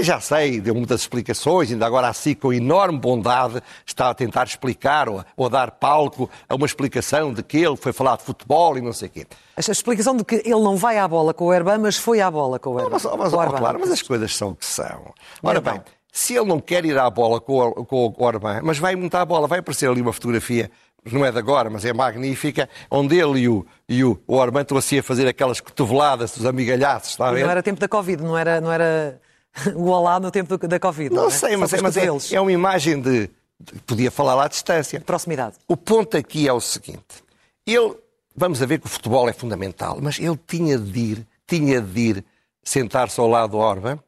Já 0.00 0.20
sei, 0.20 0.60
deu 0.60 0.74
muitas 0.74 1.02
explicações, 1.02 1.70
ainda 1.70 1.86
agora 1.86 2.08
assim 2.08 2.34
com 2.34 2.52
enorme 2.52 2.98
bondade 2.98 3.62
está 3.86 4.10
a 4.10 4.14
tentar 4.14 4.44
explicar 4.44 5.08
ou, 5.08 5.24
ou 5.36 5.48
dar 5.48 5.70
palco 5.70 6.28
a 6.48 6.54
uma 6.54 6.66
explicação 6.66 7.32
de 7.32 7.42
que 7.42 7.58
ele 7.58 7.76
foi 7.76 7.92
falar 7.92 8.16
de 8.16 8.24
futebol 8.24 8.76
e 8.76 8.80
não 8.80 8.92
sei 8.92 9.08
o 9.08 9.10
quê. 9.10 9.26
A 9.56 9.60
explicação 9.60 10.16
de 10.16 10.24
que 10.24 10.36
ele 10.36 10.50
não 10.60 10.76
vai 10.76 10.98
à 10.98 11.06
bola 11.08 11.32
com 11.32 11.46
o 11.46 11.54
Erban, 11.54 11.78
mas 11.78 11.96
foi 11.96 12.20
à 12.20 12.30
bola 12.30 12.58
com 12.58 12.70
o 12.70 12.78
Erban. 12.80 12.90
Mas, 12.90 13.04
mas, 13.04 13.32
oh, 13.32 13.46
claro, 13.52 13.78
mas 13.80 13.90
as 13.90 14.02
coisas 14.02 14.36
são 14.36 14.50
o 14.50 14.56
que 14.56 14.66
são. 14.66 15.14
Ora 15.42 15.60
bem, 15.60 15.80
se 16.12 16.34
ele 16.34 16.46
não 16.46 16.60
quer 16.60 16.84
ir 16.84 16.98
à 16.98 17.08
bola 17.08 17.40
com 17.40 17.58
o, 17.58 17.84
com 17.84 18.06
o 18.06 18.24
Orban, 18.24 18.60
mas 18.62 18.78
vai 18.78 18.96
montar 18.96 19.22
a 19.22 19.24
bola, 19.24 19.46
vai 19.46 19.60
aparecer 19.60 19.88
ali 19.88 20.00
uma 20.00 20.12
fotografia 20.12 20.70
não 21.12 21.24
é 21.24 21.30
de 21.30 21.38
agora, 21.38 21.70
mas 21.70 21.84
é 21.84 21.92
magnífica, 21.92 22.68
onde 22.90 23.16
ele 23.16 23.40
e 23.40 23.48
o, 23.48 23.64
e 23.88 24.02
o 24.02 24.18
Orban 24.26 24.62
estão 24.62 24.76
assim 24.76 24.98
a 24.98 25.02
fazer 25.04 25.28
aquelas 25.28 25.60
cotoveladas 25.60 26.32
dos 26.32 26.44
amigalhaços, 26.44 27.10
está 27.10 27.28
a 27.28 27.32
ver? 27.32 27.44
Não 27.44 27.50
era 27.50 27.62
tempo 27.62 27.78
da 27.78 27.86
Covid, 27.86 28.22
não 28.24 28.36
era, 28.36 28.60
não 28.60 28.72
era 28.72 29.20
o 29.74 29.88
olá 29.88 30.20
no 30.20 30.30
tempo 30.30 30.56
da 30.56 30.78
Covid. 30.78 31.14
Não, 31.14 31.22
não 31.22 31.28
é? 31.28 31.32
sei, 31.32 31.56
mas, 31.56 31.72
é, 31.72 31.80
mas 31.80 31.96
é, 31.96 32.06
é, 32.06 32.40
uma 32.40 32.52
imagem 32.52 33.00
de, 33.00 33.30
de, 33.58 33.80
Podia 33.86 34.10
falar 34.10 34.34
lá 34.34 34.44
à 34.44 34.48
distância. 34.48 35.00
Proximidade. 35.00 35.56
O 35.66 35.76
ponto 35.76 36.16
aqui 36.16 36.48
é 36.48 36.52
o 36.52 36.60
seguinte: 36.60 37.24
ele. 37.66 37.94
Vamos 38.38 38.60
a 38.60 38.66
ver 38.66 38.78
que 38.78 38.86
o 38.86 38.88
futebol 38.88 39.26
é 39.30 39.32
fundamental, 39.32 39.98
mas 39.98 40.18
ele 40.18 40.38
tinha 40.46 40.76
de 40.76 41.00
ir, 41.00 41.26
tinha 41.46 41.80
de 41.80 42.00
ir 42.00 42.24
sentar-se 42.62 43.18
ao 43.18 43.26
lado 43.26 43.52
do 43.52 43.56
Orban, 43.56 43.98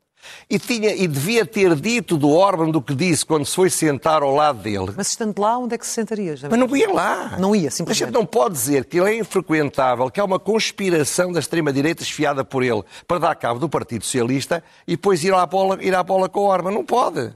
e, 0.49 0.59
tinha, 0.59 0.95
e 0.95 1.07
devia 1.07 1.45
ter 1.45 1.75
dito 1.75 2.17
do 2.17 2.31
Orban 2.31 2.71
do 2.71 2.81
que 2.83 2.95
disse 2.95 3.25
quando 3.25 3.45
se 3.45 3.55
foi 3.55 3.71
sentar 3.71 4.23
ao 4.23 4.35
lado 4.35 4.61
dele. 4.61 4.93
Mas 4.97 5.09
estando 5.09 5.39
lá, 5.39 5.59
onde 5.59 5.75
é 5.75 5.79
que 5.79 5.87
se 5.87 5.93
sentaria? 5.93 6.37
Já 6.37 6.49
Mas 6.49 6.59
não 6.59 6.77
ia 6.77 6.93
lá. 6.93 7.37
Não 7.39 7.55
ia, 7.55 7.69
A 7.69 7.71
simplesmente. 7.71 8.07
gente 8.07 8.15
não 8.15 8.27
pode 8.27 8.55
dizer 8.55 8.85
que 8.85 8.99
ele 8.99 9.11
é 9.11 9.19
infrequentável, 9.19 10.11
que 10.11 10.21
há 10.21 10.25
uma 10.25 10.39
conspiração 10.39 11.33
da 11.33 11.41
extrema-direita 11.41 12.03
esfiada 12.03 12.45
por 12.45 12.63
ele 12.63 12.83
para 13.07 13.19
dar 13.19 13.35
cabo 13.35 13.61
do 13.61 13.69
Partido 13.69 14.05
Socialista 14.05 14.63
e 14.87 14.93
depois 14.93 15.23
ir 15.25 15.35
à 15.35 15.45
bola, 15.47 15.83
ir 15.83 15.95
à 15.95 16.03
bola 16.03 16.29
com 16.29 16.41
o 16.41 16.45
Orban. 16.45 16.71
Não 16.71 16.85
pode. 16.85 17.33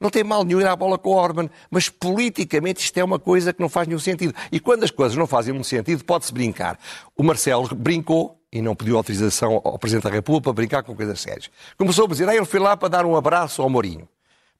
Não 0.00 0.10
tem 0.10 0.24
mal 0.24 0.44
nenhum 0.44 0.60
ir 0.60 0.66
à 0.66 0.74
bola 0.76 0.98
com 0.98 1.10
o 1.10 1.14
Orban, 1.14 1.48
mas 1.70 1.88
politicamente 1.88 2.80
isto 2.84 2.98
é 2.98 3.04
uma 3.04 3.18
coisa 3.18 3.52
que 3.52 3.60
não 3.60 3.68
faz 3.68 3.86
nenhum 3.86 3.98
sentido. 4.00 4.34
E 4.52 4.60
quando 4.60 4.84
as 4.84 4.90
coisas 4.90 5.16
não 5.16 5.26
fazem 5.26 5.52
nenhum 5.52 5.64
sentido, 5.64 6.04
pode-se 6.04 6.32
brincar. 6.32 6.78
O 7.16 7.22
Marcelo 7.22 7.68
brincou 7.74 8.38
e 8.54 8.62
não 8.62 8.74
pediu 8.74 8.96
autorização 8.96 9.60
ao 9.64 9.78
Presidente 9.78 10.04
da 10.04 10.10
República 10.10 10.44
para 10.44 10.52
brincar 10.52 10.82
com 10.84 10.94
coisas 10.94 11.20
sérias. 11.20 11.50
Começou 11.76 12.06
a 12.06 12.08
dizer, 12.08 12.28
ah, 12.28 12.34
ele 12.36 12.44
foi 12.46 12.60
lá 12.60 12.76
para 12.76 12.88
dar 12.88 13.04
um 13.04 13.16
abraço 13.16 13.60
ao 13.60 13.68
Mourinho. 13.68 14.08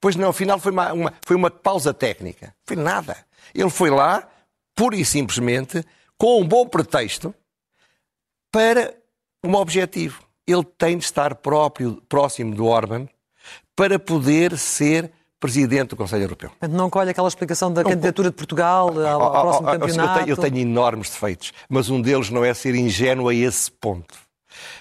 Pois 0.01 0.17
não, 0.17 0.31
afinal 0.31 0.59
foi 0.59 0.73
uma, 0.73 0.93
uma- 0.93 1.13
foi 1.25 1.37
uma 1.37 1.51
pausa 1.51 1.95
técnica. 1.95 2.55
Foi 2.67 2.77
nada. 2.77 3.17
Ele 3.55 3.71
foi 3.71 3.89
lá, 3.91 4.29
pura 4.75 4.97
e 4.97 5.05
simplesmente, 5.05 5.83
com 6.19 6.41
um 6.43 6.47
bom 6.47 6.67
pretexto, 6.67 7.33
para 8.51 8.93
um 9.45 9.55
objetivo. 9.55 10.23
Ele 10.47 10.65
tem 10.77 10.99
de 10.99 11.05
estar 11.05 11.35
próprio, 11.37 12.03
próximo 12.09 12.55
do 12.55 12.67
Orban 12.67 13.09
para 13.77 13.99
poder 13.99 14.59
ser 14.59 15.11
presidente 15.45 15.91
do 15.91 15.97
Conselho 15.97 16.23
Europeu. 16.25 16.49
Portanto, 16.49 16.73
não 16.75 16.89
colhe 16.89 17.11
aquela 17.11 17.29
explicação 17.29 17.71
da 17.71 17.85
candidatura 17.85 18.31
de 18.31 18.37
Portugal 18.37 18.89
ao, 18.89 19.23
ao 19.23 19.31
próximo 19.43 19.67
Oh, 19.69 19.71
oh, 19.71 19.75
oh, 19.77 19.79
campeonato. 19.81 20.19
Eu 20.21 20.25
tenho, 20.25 20.31
eu 20.31 20.37
tenho 20.37 20.59
enormes 20.59 21.11
defeitos, 21.11 21.53
mas 21.69 21.91
um 21.91 22.01
deles 22.01 22.31
não 22.31 22.43
é 22.45 22.55
ser 22.55 22.75
ingênuo 22.75 23.29
a 23.29 23.35
esse 23.35 23.71
ponto. 23.71 24.15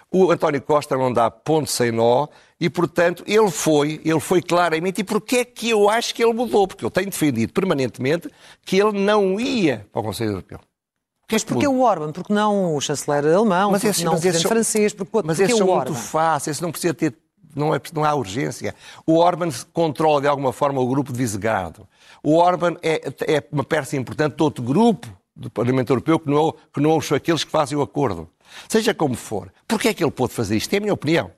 O 0.10 0.32
António 0.32 0.62
Costa 0.62 0.96
não 0.96 1.12
dá 1.12 1.30
ponto 1.30 1.70
sem 1.70 1.92
nó 1.92 2.28
e, 2.60 2.70
portanto, 2.70 3.24
ele 3.28 3.50
foi, 3.52 4.00
ele 4.06 4.20
foi 4.20 4.42
claramente. 4.42 5.02
E 5.02 5.04
porquê 5.04 5.38
é 5.38 5.46
que 5.46 5.70
eu 5.72 5.90
acho 5.90 6.14
que 6.16 6.24
ele 6.24 6.32
mudou? 6.34 6.68
Porque 6.68 6.86
eu 6.86 6.92
tenho 6.92 7.10
defendido 7.10 7.52
permanentemente 7.52 8.30
que 8.66 8.78
ele 8.80 8.98
não 9.00 9.40
ia 9.40 9.86
para 9.92 10.00
o 10.02 10.04
Conselho 10.04 10.32
Europeu. 10.32 10.60
Porquê 10.60 11.36
Mas 11.36 11.44
que 11.44 11.54
porquê 11.54 11.68
o 11.68 11.82
Orban? 11.82 12.12
Porque 12.12 12.32
não 12.34 12.76
o 12.76 12.80
chanceler 12.82 13.26
alemão? 13.26 13.72
Mas 13.72 13.82
porque 13.82 13.88
esses- 13.92 14.04
não 14.04 14.12
o 14.12 14.16
mas 14.16 14.26
esses 14.26 14.32
presidente 14.32 14.42
são- 14.44 14.52
francês? 14.52 14.94
Porque, 14.94 15.12
Mas 15.26 15.38
porquê 15.38 15.44
esses 15.44 15.58
são 15.58 15.68
o 15.68 15.76
muito 15.76 15.88
Orban? 15.90 16.00
fáceis, 16.02 16.62
não 16.62 16.72
precisa 16.72 16.94
ter. 16.94 17.16
Não, 17.56 17.74
é, 17.74 17.82
não 17.94 18.04
há 18.04 18.14
urgência. 18.14 18.76
O 19.06 19.18
Orban 19.18 19.50
controla 19.72 20.22
de 20.22 20.28
alguma 20.28 20.52
forma 20.52 20.82
o 20.82 20.88
grupo 20.88 21.12
de 21.12 21.18
Visegrado. 21.18 21.88
O 22.22 22.38
Orban 22.38 22.76
é, 22.82 23.02
é 23.28 23.44
uma 23.52 23.64
peça 23.64 23.96
importante 23.98 24.36
de 24.36 24.44
outro 24.44 24.64
grupo 24.64 25.08
do 25.36 25.50
Parlamento 25.50 25.92
Europeu 25.92 26.20
que 26.20 26.30
não, 26.30 26.54
que 26.74 26.80
não 26.80 27.02
são 27.02 27.18
aqueles 27.18 27.44
que 27.44 27.52
fazem 27.52 27.78
o 27.78 27.82
acordo. 27.82 28.30
Seja 28.70 28.94
como 28.94 29.16
for. 29.16 29.52
Porquê 29.68 29.90
é 29.90 29.94
que 29.94 30.04
ele 30.04 30.12
pôde 30.12 30.34
fazer 30.34 30.56
isto? 30.56 30.74
É 30.74 30.78
a 30.78 30.82
minha 30.82 30.94
opinião. 30.94 31.32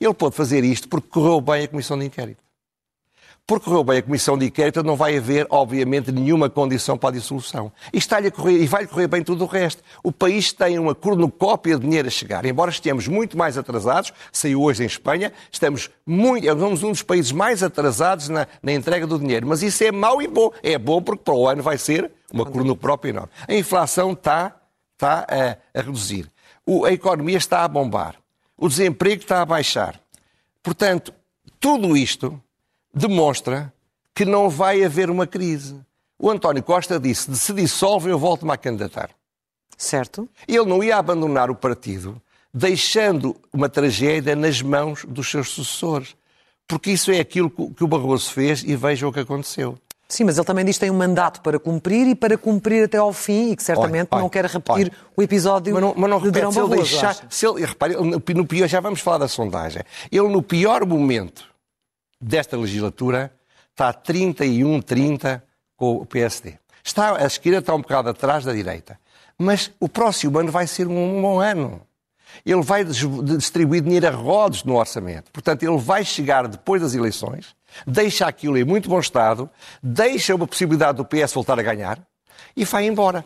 Ele 0.00 0.14
pôde 0.14 0.34
fazer 0.34 0.64
isto 0.64 0.88
porque 0.88 1.08
correu 1.08 1.40
bem 1.40 1.64
a 1.64 1.68
Comissão 1.68 1.98
de 1.98 2.06
Inquérito. 2.06 2.41
Porque 3.44 3.64
correu 3.64 3.82
bem 3.82 3.98
a 3.98 4.02
Comissão 4.02 4.38
de 4.38 4.46
Inquérito, 4.46 4.84
não 4.84 4.94
vai 4.94 5.16
haver, 5.18 5.46
obviamente, 5.50 6.12
nenhuma 6.12 6.48
condição 6.48 6.96
para 6.96 7.08
a 7.08 7.12
dissolução. 7.12 7.72
E 7.92 7.98
está-lhe 7.98 8.28
a 8.28 8.30
correr, 8.30 8.62
e 8.62 8.66
vai 8.66 8.86
correr 8.86 9.08
bem 9.08 9.22
tudo 9.22 9.42
o 9.42 9.46
resto. 9.48 9.82
O 10.02 10.12
país 10.12 10.52
tem 10.52 10.78
uma 10.78 10.94
cornucópia 10.94 11.74
de 11.76 11.82
dinheiro 11.82 12.06
a 12.06 12.10
chegar. 12.10 12.44
Embora 12.46 12.70
estejamos 12.70 13.08
muito 13.08 13.36
mais 13.36 13.58
atrasados, 13.58 14.12
saiu 14.30 14.62
hoje 14.62 14.84
em 14.84 14.86
Espanha, 14.86 15.32
estamos 15.50 15.90
muito, 16.06 16.46
somos 16.56 16.82
um 16.84 16.92
dos 16.92 17.02
países 17.02 17.32
mais 17.32 17.64
atrasados 17.64 18.28
na, 18.28 18.46
na 18.62 18.72
entrega 18.72 19.06
do 19.08 19.18
dinheiro. 19.18 19.46
Mas 19.46 19.60
isso 19.62 19.82
é 19.82 19.90
mau 19.90 20.22
e 20.22 20.28
bom. 20.28 20.50
É 20.62 20.78
bom 20.78 21.02
porque 21.02 21.24
para 21.24 21.34
o 21.34 21.48
ano 21.48 21.62
vai 21.64 21.76
ser 21.76 22.12
uma 22.32 22.46
cornucópia 22.46 23.10
enorme. 23.10 23.30
A 23.48 23.54
inflação 23.54 24.12
está, 24.12 24.54
está 24.94 25.26
a, 25.28 25.78
a 25.78 25.82
reduzir. 25.82 26.30
O- 26.64 26.84
a 26.84 26.92
economia 26.92 27.38
está 27.38 27.64
a 27.64 27.68
bombar. 27.68 28.14
O 28.56 28.68
desemprego 28.68 29.20
está 29.20 29.42
a 29.42 29.44
baixar. 29.44 30.00
Portanto, 30.62 31.12
tudo 31.58 31.96
isto 31.96 32.40
demonstra 32.94 33.72
que 34.14 34.24
não 34.24 34.48
vai 34.48 34.84
haver 34.84 35.10
uma 35.10 35.26
crise. 35.26 35.76
O 36.18 36.30
António 36.30 36.62
Costa 36.62 36.98
disse: 37.00 37.34
se 37.36 37.52
dissolve, 37.52 38.10
eu 38.10 38.18
volto-me 38.18 38.52
a 38.52 38.56
candidatar. 38.56 39.10
Certo? 39.76 40.28
Ele 40.46 40.64
não 40.66 40.82
ia 40.84 40.96
abandonar 40.96 41.50
o 41.50 41.54
partido, 41.54 42.20
deixando 42.54 43.34
uma 43.52 43.68
tragédia 43.68 44.36
nas 44.36 44.62
mãos 44.62 45.04
dos 45.08 45.30
seus 45.30 45.48
sucessores. 45.50 46.14
Porque 46.68 46.92
isso 46.92 47.10
é 47.10 47.18
aquilo 47.18 47.50
que 47.50 47.82
o- 47.82 47.88
Barroso 47.88 48.30
fez 48.32 48.62
e 48.62 48.76
veja 48.76 49.06
o 49.06 49.12
que 49.12 49.20
aconteceu. 49.20 49.76
Sim, 50.08 50.24
mas 50.24 50.36
ele 50.36 50.46
também 50.46 50.64
diz 50.64 50.76
que 50.76 50.80
tem 50.80 50.90
um 50.90 50.96
mandato 50.96 51.40
para 51.40 51.58
cumprir 51.58 52.06
e 52.06 52.14
para 52.14 52.38
cumprir 52.38 52.84
até 52.84 52.98
ao 52.98 53.12
fim 53.12 53.50
e 53.50 53.56
que 53.56 53.62
certamente 53.62 54.08
Olha, 54.12 54.22
não 54.22 54.28
quer 54.28 54.44
repetir 54.44 54.86
olha. 54.88 54.92
o 55.16 55.22
episódio 55.22 55.72
Mas 55.72 55.82
não, 55.82 55.94
mas 55.96 56.10
não 56.10 56.18
de 56.18 56.24
repete, 56.26 56.40
Durão 56.40 56.52
se 56.52 56.58
ele 56.60 56.68
Barroso, 56.68 56.90
deixar. 56.90 57.26
Se 57.30 57.46
ele, 57.46 57.64
repare, 57.66 57.94
no 57.96 58.46
pior, 58.46 58.68
já 58.68 58.78
vamos 58.78 59.00
falar 59.00 59.18
da 59.18 59.28
sondagem. 59.28 59.82
Ele, 60.10 60.28
no 60.28 60.42
pior 60.42 60.86
momento 60.86 61.44
desta 62.22 62.56
legislatura, 62.56 63.32
está 63.70 63.92
31-30 63.92 65.42
com 65.76 65.96
o 65.96 66.06
PSD. 66.06 66.54
Está, 66.84 67.16
a 67.16 67.26
esquerda 67.26 67.58
está 67.58 67.74
um 67.74 67.80
bocado 67.80 68.08
atrás 68.08 68.44
da 68.44 68.52
direita. 68.52 68.98
Mas 69.36 69.70
o 69.80 69.88
próximo 69.88 70.38
ano 70.38 70.52
vai 70.52 70.66
ser 70.66 70.86
um, 70.86 71.22
bom 71.22 71.40
ano. 71.40 71.82
Ele 72.46 72.62
vai 72.62 72.84
distribuir 72.84 73.82
dinheiro 73.82 74.06
a 74.06 74.10
rodos 74.10 74.64
no 74.64 74.76
orçamento. 74.76 75.30
Portanto, 75.32 75.62
ele 75.64 75.76
vai 75.78 76.04
chegar 76.04 76.48
depois 76.48 76.80
das 76.80 76.94
eleições, 76.94 77.54
deixa 77.86 78.26
aquilo 78.26 78.56
em 78.56 78.64
muito 78.64 78.88
bom 78.88 78.98
estado, 78.98 79.50
deixa 79.82 80.34
uma 80.34 80.46
possibilidade 80.46 80.96
do 80.96 81.04
PS 81.04 81.34
voltar 81.34 81.58
a 81.58 81.62
ganhar 81.62 81.98
e 82.56 82.64
vai 82.64 82.86
embora. 82.86 83.24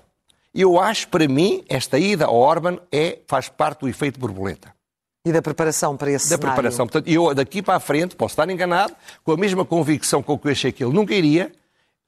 Eu 0.53 0.81
acho, 0.81 1.07
para 1.09 1.29
mim, 1.29 1.65
esta 1.69 1.99
ida 1.99 2.25
ao 2.25 2.35
Orban 2.35 2.79
é, 2.91 3.21
faz 3.29 3.49
parte 3.49 3.81
do 3.81 3.89
efeito 3.89 4.19
borboleta 4.19 4.76
E 5.27 5.33
da 5.33 5.43
preparação 5.43 5.97
para 5.97 6.13
esse 6.13 6.31
da 6.31 6.37
cenário. 6.37 6.55
preparação. 6.55 6.87
Portanto, 6.87 7.09
eu 7.09 7.35
daqui 7.35 7.61
para 7.61 7.75
a 7.75 7.81
frente, 7.81 8.15
posso 8.15 8.35
estar 8.35 8.49
enganado, 8.49 8.95
com 9.25 9.33
a 9.33 9.37
mesma 9.37 9.65
convicção 9.65 10.23
com 10.23 10.39
que 10.39 10.47
eu 10.47 10.53
achei 10.53 10.71
que 10.71 10.85
ele 10.85 10.93
nunca 10.93 11.13
iria, 11.13 11.51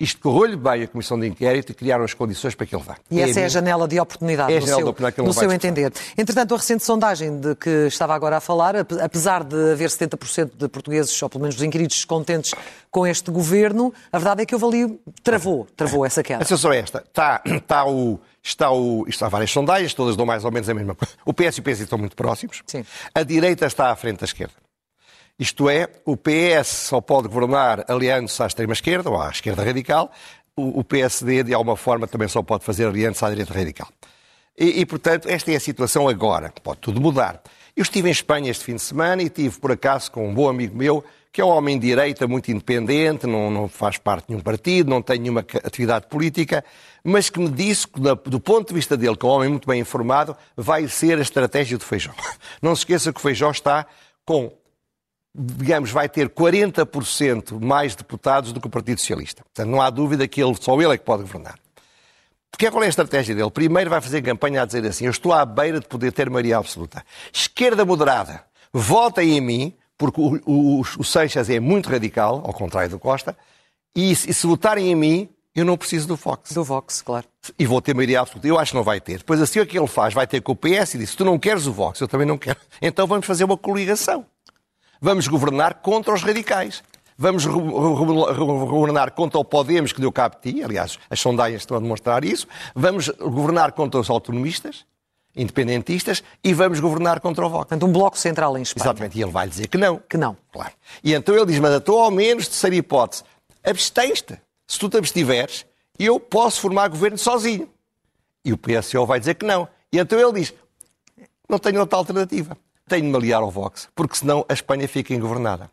isto 0.00 0.20
correu-lhe 0.20 0.56
bem 0.56 0.84
a 0.84 0.86
Comissão 0.88 1.18
de 1.18 1.26
Inquérito 1.26 1.72
e 1.72 1.74
criaram 1.74 2.04
as 2.04 2.14
condições 2.14 2.54
para 2.54 2.64
que 2.66 2.74
ele 2.74 2.84
vá. 2.84 2.96
E 3.10 3.20
essa 3.20 3.30
é 3.30 3.32
a 3.32 3.34
minha- 3.36 3.48
janela 3.48 3.88
de 3.88 3.98
oportunidade, 3.98 4.52
É 4.52 4.56
a 4.56 4.60
no 4.60 4.66
janela 4.66 4.76
seu, 4.78 4.84
de 4.84 4.90
oportunidade 4.90 5.26
no 5.26 5.32
seu 5.34 5.52
entender. 5.52 5.92
Entretanto, 6.16 6.54
a 6.54 6.56
recente 6.56 6.84
sondagem 6.84 7.40
de 7.40 7.54
que 7.56 7.68
estava 7.88 8.14
agora 8.14 8.36
a 8.36 8.40
falar, 8.40 8.76
ap- 8.76 8.92
apesar 9.02 9.42
de 9.42 9.72
haver 9.72 9.90
70% 9.90 10.52
de 10.56 10.68
portugueses, 10.68 11.20
ou 11.20 11.28
pelo 11.28 11.42
menos 11.42 11.56
dos 11.56 11.64
inquiridos, 11.64 11.96
descontentes 11.96 12.52
com 12.90 13.06
este 13.06 13.30
governo, 13.32 13.92
a 14.12 14.18
verdade 14.18 14.42
é 14.42 14.46
que 14.46 14.54
houve 14.54 14.66
ali, 14.84 15.00
travou, 15.24 15.66
travou 15.76 16.06
essa 16.06 16.22
queda. 16.22 16.44
A 16.44 16.76
esta. 16.76 16.98
Está, 17.06 17.42
está 17.44 17.84
o, 17.86 18.20
está 18.40 18.70
o, 18.70 19.04
isto 19.08 19.24
há 19.24 19.28
várias 19.28 19.50
sondagens, 19.50 19.94
todas 19.94 20.14
dão 20.16 20.24
mais 20.24 20.44
ou 20.44 20.52
menos 20.52 20.68
a 20.68 20.74
mesma 20.74 20.94
coisa. 20.94 21.12
O 21.24 21.34
PS 21.34 21.56
e 21.58 21.60
o 21.60 21.62
PS 21.64 21.80
estão 21.80 21.98
muito 21.98 22.14
próximos. 22.14 22.62
Sim. 22.66 22.84
A 23.12 23.24
direita 23.24 23.66
está 23.66 23.90
à 23.90 23.96
frente 23.96 24.20
da 24.20 24.24
esquerda. 24.26 24.54
Isto 25.38 25.70
é, 25.70 25.88
o 26.04 26.16
PS 26.16 26.66
só 26.66 27.00
pode 27.00 27.28
governar 27.28 27.84
aliando-se 27.88 28.42
à 28.42 28.46
extrema-esquerda 28.46 29.08
ou 29.08 29.20
à 29.20 29.30
esquerda 29.30 29.62
radical. 29.62 30.10
O, 30.56 30.82
PSD, 30.82 31.44
de 31.44 31.54
alguma 31.54 31.76
forma, 31.76 32.08
também 32.08 32.26
só 32.26 32.42
pode 32.42 32.64
fazer 32.64 32.86
aliando-se 32.86 33.24
à 33.24 33.30
direita 33.30 33.54
radical. 33.54 33.88
E, 34.58 34.80
e, 34.80 34.86
portanto, 34.86 35.28
esta 35.28 35.52
é 35.52 35.56
a 35.56 35.60
situação 35.60 36.08
agora. 36.08 36.52
Pode 36.64 36.80
tudo 36.80 37.00
mudar. 37.00 37.40
Eu 37.76 37.82
estive 37.82 38.08
em 38.08 38.10
Espanha 38.10 38.50
este 38.50 38.64
fim 38.64 38.74
de 38.74 38.82
semana 38.82 39.22
e 39.22 39.30
tive, 39.30 39.56
por 39.60 39.70
acaso, 39.70 40.10
com 40.10 40.28
um 40.28 40.34
bom 40.34 40.48
amigo 40.48 40.76
meu, 40.76 41.04
que 41.32 41.40
é 41.40 41.44
um 41.44 41.50
homem 41.50 41.78
de 41.78 41.86
direita 41.86 42.26
muito 42.26 42.50
independente, 42.50 43.24
não, 43.24 43.48
não 43.48 43.68
faz 43.68 43.96
parte 43.96 44.26
de 44.26 44.32
nenhum 44.32 44.42
partido, 44.42 44.90
não 44.90 45.00
tem 45.00 45.20
nenhuma 45.20 45.46
atividade 45.62 46.08
política, 46.08 46.64
mas 47.04 47.30
que 47.30 47.38
me 47.38 47.48
disse 47.48 47.86
que, 47.86 48.00
do 48.00 48.40
ponto 48.40 48.68
de 48.68 48.74
vista 48.74 48.96
dele, 48.96 49.16
que 49.16 49.24
é 49.24 49.28
um 49.28 49.32
homem 49.32 49.48
muito 49.48 49.68
bem 49.68 49.80
informado, 49.80 50.36
vai 50.56 50.88
ser 50.88 51.18
a 51.18 51.22
estratégia 51.22 51.78
do 51.78 51.84
Feijó. 51.84 52.10
Não 52.60 52.74
se 52.74 52.80
esqueça 52.80 53.12
que 53.12 53.20
o 53.20 53.22
Feijó 53.22 53.52
está 53.52 53.86
com 54.24 54.52
digamos, 55.34 55.90
vai 55.90 56.08
ter 56.08 56.28
40% 56.28 57.60
mais 57.60 57.94
deputados 57.94 58.52
do 58.52 58.60
que 58.60 58.66
o 58.66 58.70
Partido 58.70 58.98
Socialista. 58.98 59.42
Portanto, 59.44 59.68
não 59.70 59.80
há 59.80 59.90
dúvida 59.90 60.26
que 60.26 60.42
ele, 60.42 60.54
só 60.60 60.74
ele 60.80 60.94
é 60.94 60.98
que 60.98 61.04
pode 61.04 61.22
governar. 61.22 61.58
Porque 62.50 62.70
qual 62.70 62.82
é 62.82 62.86
a 62.86 62.88
estratégia 62.88 63.34
dele? 63.34 63.50
Primeiro 63.50 63.90
vai 63.90 64.00
fazer 64.00 64.22
campanha 64.22 64.62
a 64.62 64.64
dizer 64.64 64.84
assim, 64.86 65.04
eu 65.04 65.10
estou 65.10 65.32
à 65.32 65.44
beira 65.44 65.80
de 65.80 65.86
poder 65.86 66.12
ter 66.12 66.28
maioria 66.30 66.56
absoluta. 66.58 67.04
Esquerda 67.32 67.84
moderada, 67.84 68.42
votem 68.72 69.36
em 69.36 69.40
mim, 69.40 69.74
porque 69.96 70.20
o, 70.20 70.40
o, 70.46 70.80
o 70.80 71.04
Seixas 71.04 71.50
é 71.50 71.60
muito 71.60 71.88
radical, 71.90 72.42
ao 72.44 72.52
contrário 72.52 72.90
do 72.90 72.98
Costa, 72.98 73.36
e, 73.94 74.14
se- 74.16 74.30
e 74.30 74.34
se 74.34 74.46
votarem 74.46 74.90
em 74.90 74.94
mim, 74.96 75.28
eu 75.54 75.64
não 75.64 75.76
preciso 75.76 76.08
do 76.08 76.16
Fox. 76.16 76.52
Do 76.52 76.64
Vox, 76.64 77.02
claro. 77.02 77.26
E 77.58 77.66
vou 77.66 77.82
ter 77.82 77.94
maioria 77.94 78.20
absoluta. 78.20 78.46
Eu 78.48 78.58
acho 78.58 78.72
que 78.72 78.76
não 78.76 78.84
vai 78.84 79.00
ter. 79.00 79.18
Depois 79.18 79.40
assim 79.42 79.60
o 79.60 79.66
que 79.66 79.78
ele 79.78 79.86
faz? 79.88 80.14
Vai 80.14 80.26
ter 80.26 80.40
com 80.40 80.52
o 80.52 80.56
PS 80.56 80.94
e 80.94 80.98
diz, 80.98 81.14
tu 81.14 81.24
não 81.24 81.38
queres 81.38 81.66
o 81.66 81.72
Vox, 81.72 82.00
eu 82.00 82.08
também 82.08 82.26
não 82.26 82.38
quero. 82.38 82.58
Então 82.80 83.06
vamos 83.06 83.26
fazer 83.26 83.44
uma 83.44 83.56
coligação. 83.58 84.24
Vamos 85.00 85.28
governar 85.28 85.74
contra 85.74 86.12
os 86.12 86.22
radicais. 86.22 86.82
Vamos 87.16 87.44
governar 87.46 89.10
contra 89.10 89.38
o 89.40 89.44
Podemos, 89.44 89.92
que 89.92 90.00
deu 90.00 90.12
cabo 90.12 90.36
de 90.40 90.52
ti. 90.52 90.62
Aliás, 90.62 90.98
as 91.10 91.18
sondagens 91.18 91.62
estão 91.62 91.76
a 91.76 91.80
demonstrar 91.80 92.24
isso. 92.24 92.46
Vamos 92.74 93.08
governar 93.08 93.72
contra 93.72 94.00
os 94.00 94.08
autonomistas, 94.08 94.84
independentistas, 95.34 96.22
e 96.44 96.54
vamos 96.54 96.78
governar 96.78 97.18
contra 97.18 97.44
o 97.44 97.50
Vox. 97.50 97.66
Portanto, 97.66 97.86
um 97.86 97.92
bloco 97.92 98.16
central 98.16 98.56
em 98.56 98.62
Espanha. 98.62 98.84
Exatamente. 98.84 99.18
E 99.18 99.22
ele 99.22 99.32
vai 99.32 99.48
dizer 99.48 99.66
que 99.66 99.76
não. 99.76 99.98
Que 100.08 100.16
não. 100.16 100.36
Claro. 100.52 100.72
E 101.02 101.12
então 101.12 101.34
ele 101.34 101.46
diz, 101.46 101.58
mas 101.58 101.74
estou 101.74 101.98
ao 101.98 102.10
menos, 102.10 102.46
terceira 102.46 102.76
hipótese, 102.76 103.24
abstens-te. 103.64 104.38
Se 104.64 104.78
tu 104.78 104.88
te 104.88 104.96
abstiveres, 104.96 105.66
eu 105.98 106.20
posso 106.20 106.60
formar 106.60 106.88
governo 106.88 107.18
sozinho. 107.18 107.68
E 108.44 108.52
o 108.52 108.56
PSO 108.56 109.04
vai 109.06 109.18
dizer 109.18 109.34
que 109.34 109.44
não. 109.44 109.66
E 109.92 109.98
então 109.98 110.20
ele 110.20 110.40
diz, 110.40 110.54
não 111.48 111.58
tenho 111.58 111.80
outra 111.80 111.98
alternativa. 111.98 112.56
Tenho 112.88 113.04
de 113.04 113.08
me 113.08 113.16
aliar 113.16 113.42
ao 113.42 113.50
Vox, 113.50 113.88
porque 113.94 114.16
senão 114.16 114.44
a 114.48 114.52
Espanha 114.52 114.88
fica 114.88 115.14
ingovernada. 115.14 115.70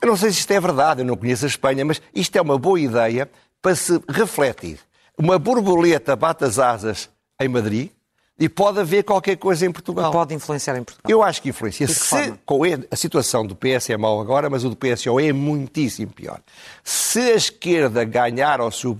Eu 0.00 0.08
não 0.08 0.16
sei 0.16 0.30
se 0.30 0.40
isto 0.40 0.50
é 0.50 0.60
verdade, 0.60 1.00
eu 1.00 1.06
não 1.06 1.16
conheço 1.16 1.44
a 1.44 1.48
Espanha, 1.48 1.84
mas 1.84 2.00
isto 2.14 2.36
é 2.36 2.40
uma 2.40 2.58
boa 2.58 2.78
ideia 2.78 3.30
para 3.60 3.74
se 3.74 4.00
refletir. 4.08 4.78
Uma 5.18 5.38
borboleta 5.38 6.14
bate 6.14 6.44
as 6.44 6.58
asas 6.58 7.08
em 7.40 7.48
Madrid 7.48 7.90
e 8.38 8.48
pode 8.48 8.78
haver 8.78 9.02
qualquer 9.02 9.36
coisa 9.36 9.64
em 9.64 9.72
Portugal. 9.72 10.12
Pode 10.12 10.34
influenciar 10.34 10.76
em 10.76 10.84
Portugal. 10.84 11.10
Eu 11.10 11.22
acho 11.22 11.40
que 11.40 11.48
influencia. 11.48 11.86
Que 11.86 11.94
Se, 11.94 12.34
com 12.44 12.60
a 12.64 12.96
situação 12.96 13.46
do 13.46 13.56
PS 13.56 13.90
é 13.90 13.96
mau 13.96 14.20
agora, 14.20 14.50
mas 14.50 14.62
o 14.62 14.68
do 14.68 14.76
PSO 14.76 15.18
é 15.18 15.32
muitíssimo 15.32 16.12
pior. 16.12 16.40
Se 16.84 17.20
a 17.20 17.34
esquerda 17.34 18.04
ganhar 18.04 18.60
ou 18.60 18.70
se 18.70 18.86
o, 18.86 18.98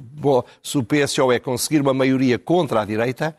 se 0.63 0.79
o 0.79 0.83
PSO 0.83 1.31
é 1.31 1.39
conseguir 1.39 1.83
uma 1.83 1.93
maioria 1.93 2.39
contra 2.39 2.81
a 2.81 2.85
direita, 2.87 3.37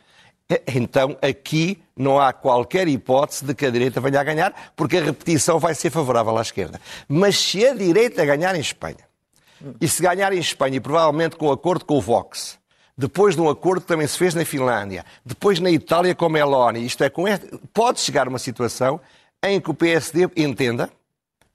então 0.67 1.17
aqui 1.21 1.81
não 1.95 2.19
há 2.19 2.31
qualquer 2.31 2.87
hipótese 2.87 3.43
de 3.43 3.53
que 3.53 3.65
a 3.65 3.69
direita 3.69 3.99
venha 3.99 4.21
a 4.21 4.23
ganhar, 4.23 4.71
porque 4.75 4.97
a 4.97 5.03
repetição 5.03 5.59
vai 5.59 5.75
ser 5.75 5.89
favorável 5.89 6.37
à 6.37 6.41
esquerda. 6.41 6.79
Mas 7.07 7.37
se 7.37 7.65
a 7.65 7.73
direita 7.73 8.25
ganhar 8.25 8.55
em 8.55 8.61
Espanha, 8.61 9.07
e 9.81 9.87
se 9.87 10.01
ganhar 10.01 10.31
em 10.31 10.39
Espanha, 10.39 10.77
e 10.77 10.79
provavelmente 10.79 11.35
com 11.35 11.51
acordo 11.51 11.83
com 11.83 11.97
o 11.97 12.01
Vox, 12.01 12.57
depois 12.97 13.35
de 13.35 13.41
um 13.41 13.49
acordo 13.49 13.81
que 13.81 13.87
também 13.87 14.07
se 14.07 14.17
fez 14.17 14.33
na 14.33 14.45
Finlândia, 14.45 15.05
depois 15.25 15.59
na 15.59 15.69
Itália 15.69 16.15
com 16.15 16.29
Meloni, 16.29 16.85
isto 16.85 17.03
é, 17.03 17.09
com 17.09 17.27
este, 17.27 17.47
pode 17.73 17.99
chegar 17.99 18.27
uma 18.27 18.39
situação 18.39 18.99
em 19.43 19.59
que 19.59 19.69
o 19.69 19.73
PSD 19.73 20.29
entenda, 20.35 20.89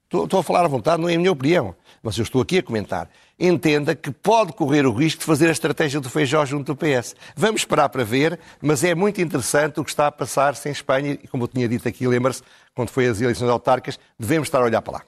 estou, 0.03 0.25
estou 0.25 0.39
a 0.39 0.43
falar 0.43 0.63
à 0.65 0.67
vontade, 0.67 1.01
não 1.01 1.09
é 1.09 1.15
a 1.15 1.17
minha 1.17 1.31
opinião, 1.31 1.75
mas 2.01 2.17
eu 2.17 2.23
estou 2.23 2.41
aqui 2.41 2.59
a 2.59 2.63
comentar, 2.63 3.09
entenda 3.39 3.95
que 3.95 4.11
pode 4.11 4.53
correr 4.53 4.85
o 4.85 4.91
risco 4.91 5.19
de 5.21 5.25
fazer 5.25 5.47
a 5.49 5.51
estratégia 5.51 5.99
do 5.99 6.09
feijó 6.09 6.45
junto 6.45 6.73
do 6.73 6.75
PS. 6.75 7.15
Vamos 7.35 7.61
esperar 7.61 7.89
para 7.89 8.03
ver, 8.03 8.39
mas 8.61 8.83
é 8.83 8.93
muito 8.95 9.19
interessante 9.21 9.79
o 9.79 9.83
que 9.83 9.89
está 9.89 10.07
a 10.07 10.11
passar-se 10.11 10.69
em 10.69 10.71
Espanha, 10.71 11.17
e 11.21 11.27
como 11.27 11.43
eu 11.43 11.47
tinha 11.47 11.67
dito 11.67 11.87
aqui, 11.87 12.07
lembra-se, 12.07 12.41
quando 12.75 12.89
foi 12.89 13.07
as 13.07 13.19
eleições 13.21 13.49
autárquicas, 13.49 13.99
devemos 14.17 14.47
estar 14.47 14.59
a 14.61 14.65
olhar 14.65 14.81
para 14.81 14.93
lá. 14.93 15.01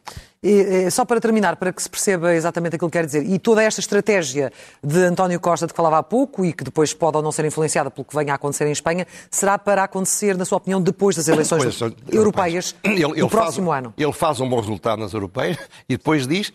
E, 0.43 0.89
só 0.91 1.03
para 1.05 1.19
terminar, 1.19 1.55
para 1.55 1.73
que 1.73 1.81
se 1.81 1.89
perceba 1.89 2.35
exatamente 2.35 2.75
aquilo 2.75 2.91
que 2.91 2.97
quer 2.99 3.05
dizer, 3.05 3.25
e 3.27 3.39
toda 3.39 3.63
esta 3.63 3.79
estratégia 3.79 4.51
de 4.83 4.99
António 5.03 5.39
Costa 5.39 5.65
de 5.65 5.73
que 5.73 5.77
falava 5.77 5.97
há 5.97 6.03
pouco 6.03 6.45
e 6.45 6.53
que 6.53 6.63
depois 6.63 6.93
pode 6.93 7.17
ou 7.17 7.23
não 7.23 7.31
ser 7.31 7.45
influenciada 7.45 7.89
pelo 7.89 8.05
que 8.05 8.15
venha 8.15 8.33
a 8.33 8.35
acontecer 8.35 8.67
em 8.67 8.71
Espanha, 8.71 9.07
será 9.31 9.57
para 9.57 9.83
acontecer, 9.83 10.37
na 10.37 10.45
sua 10.45 10.57
opinião, 10.59 10.79
depois 10.81 11.15
das 11.15 11.27
eleições 11.29 11.63
Depois, 11.63 11.93
europeias 12.11 12.75
ele, 12.83 13.03
ele 13.03 13.13
do 13.21 13.29
faz- 13.29 13.31
próximo 13.45 13.71
ano? 13.71 13.93
Ele 13.97 14.13
faz 14.13 14.39
um 14.39 14.47
bom 14.47 14.59
resultado 14.59 14.99
nas 14.99 15.13
europeias 15.13 15.57
e 15.89 15.97
depois 15.97 16.27
diz 16.27 16.53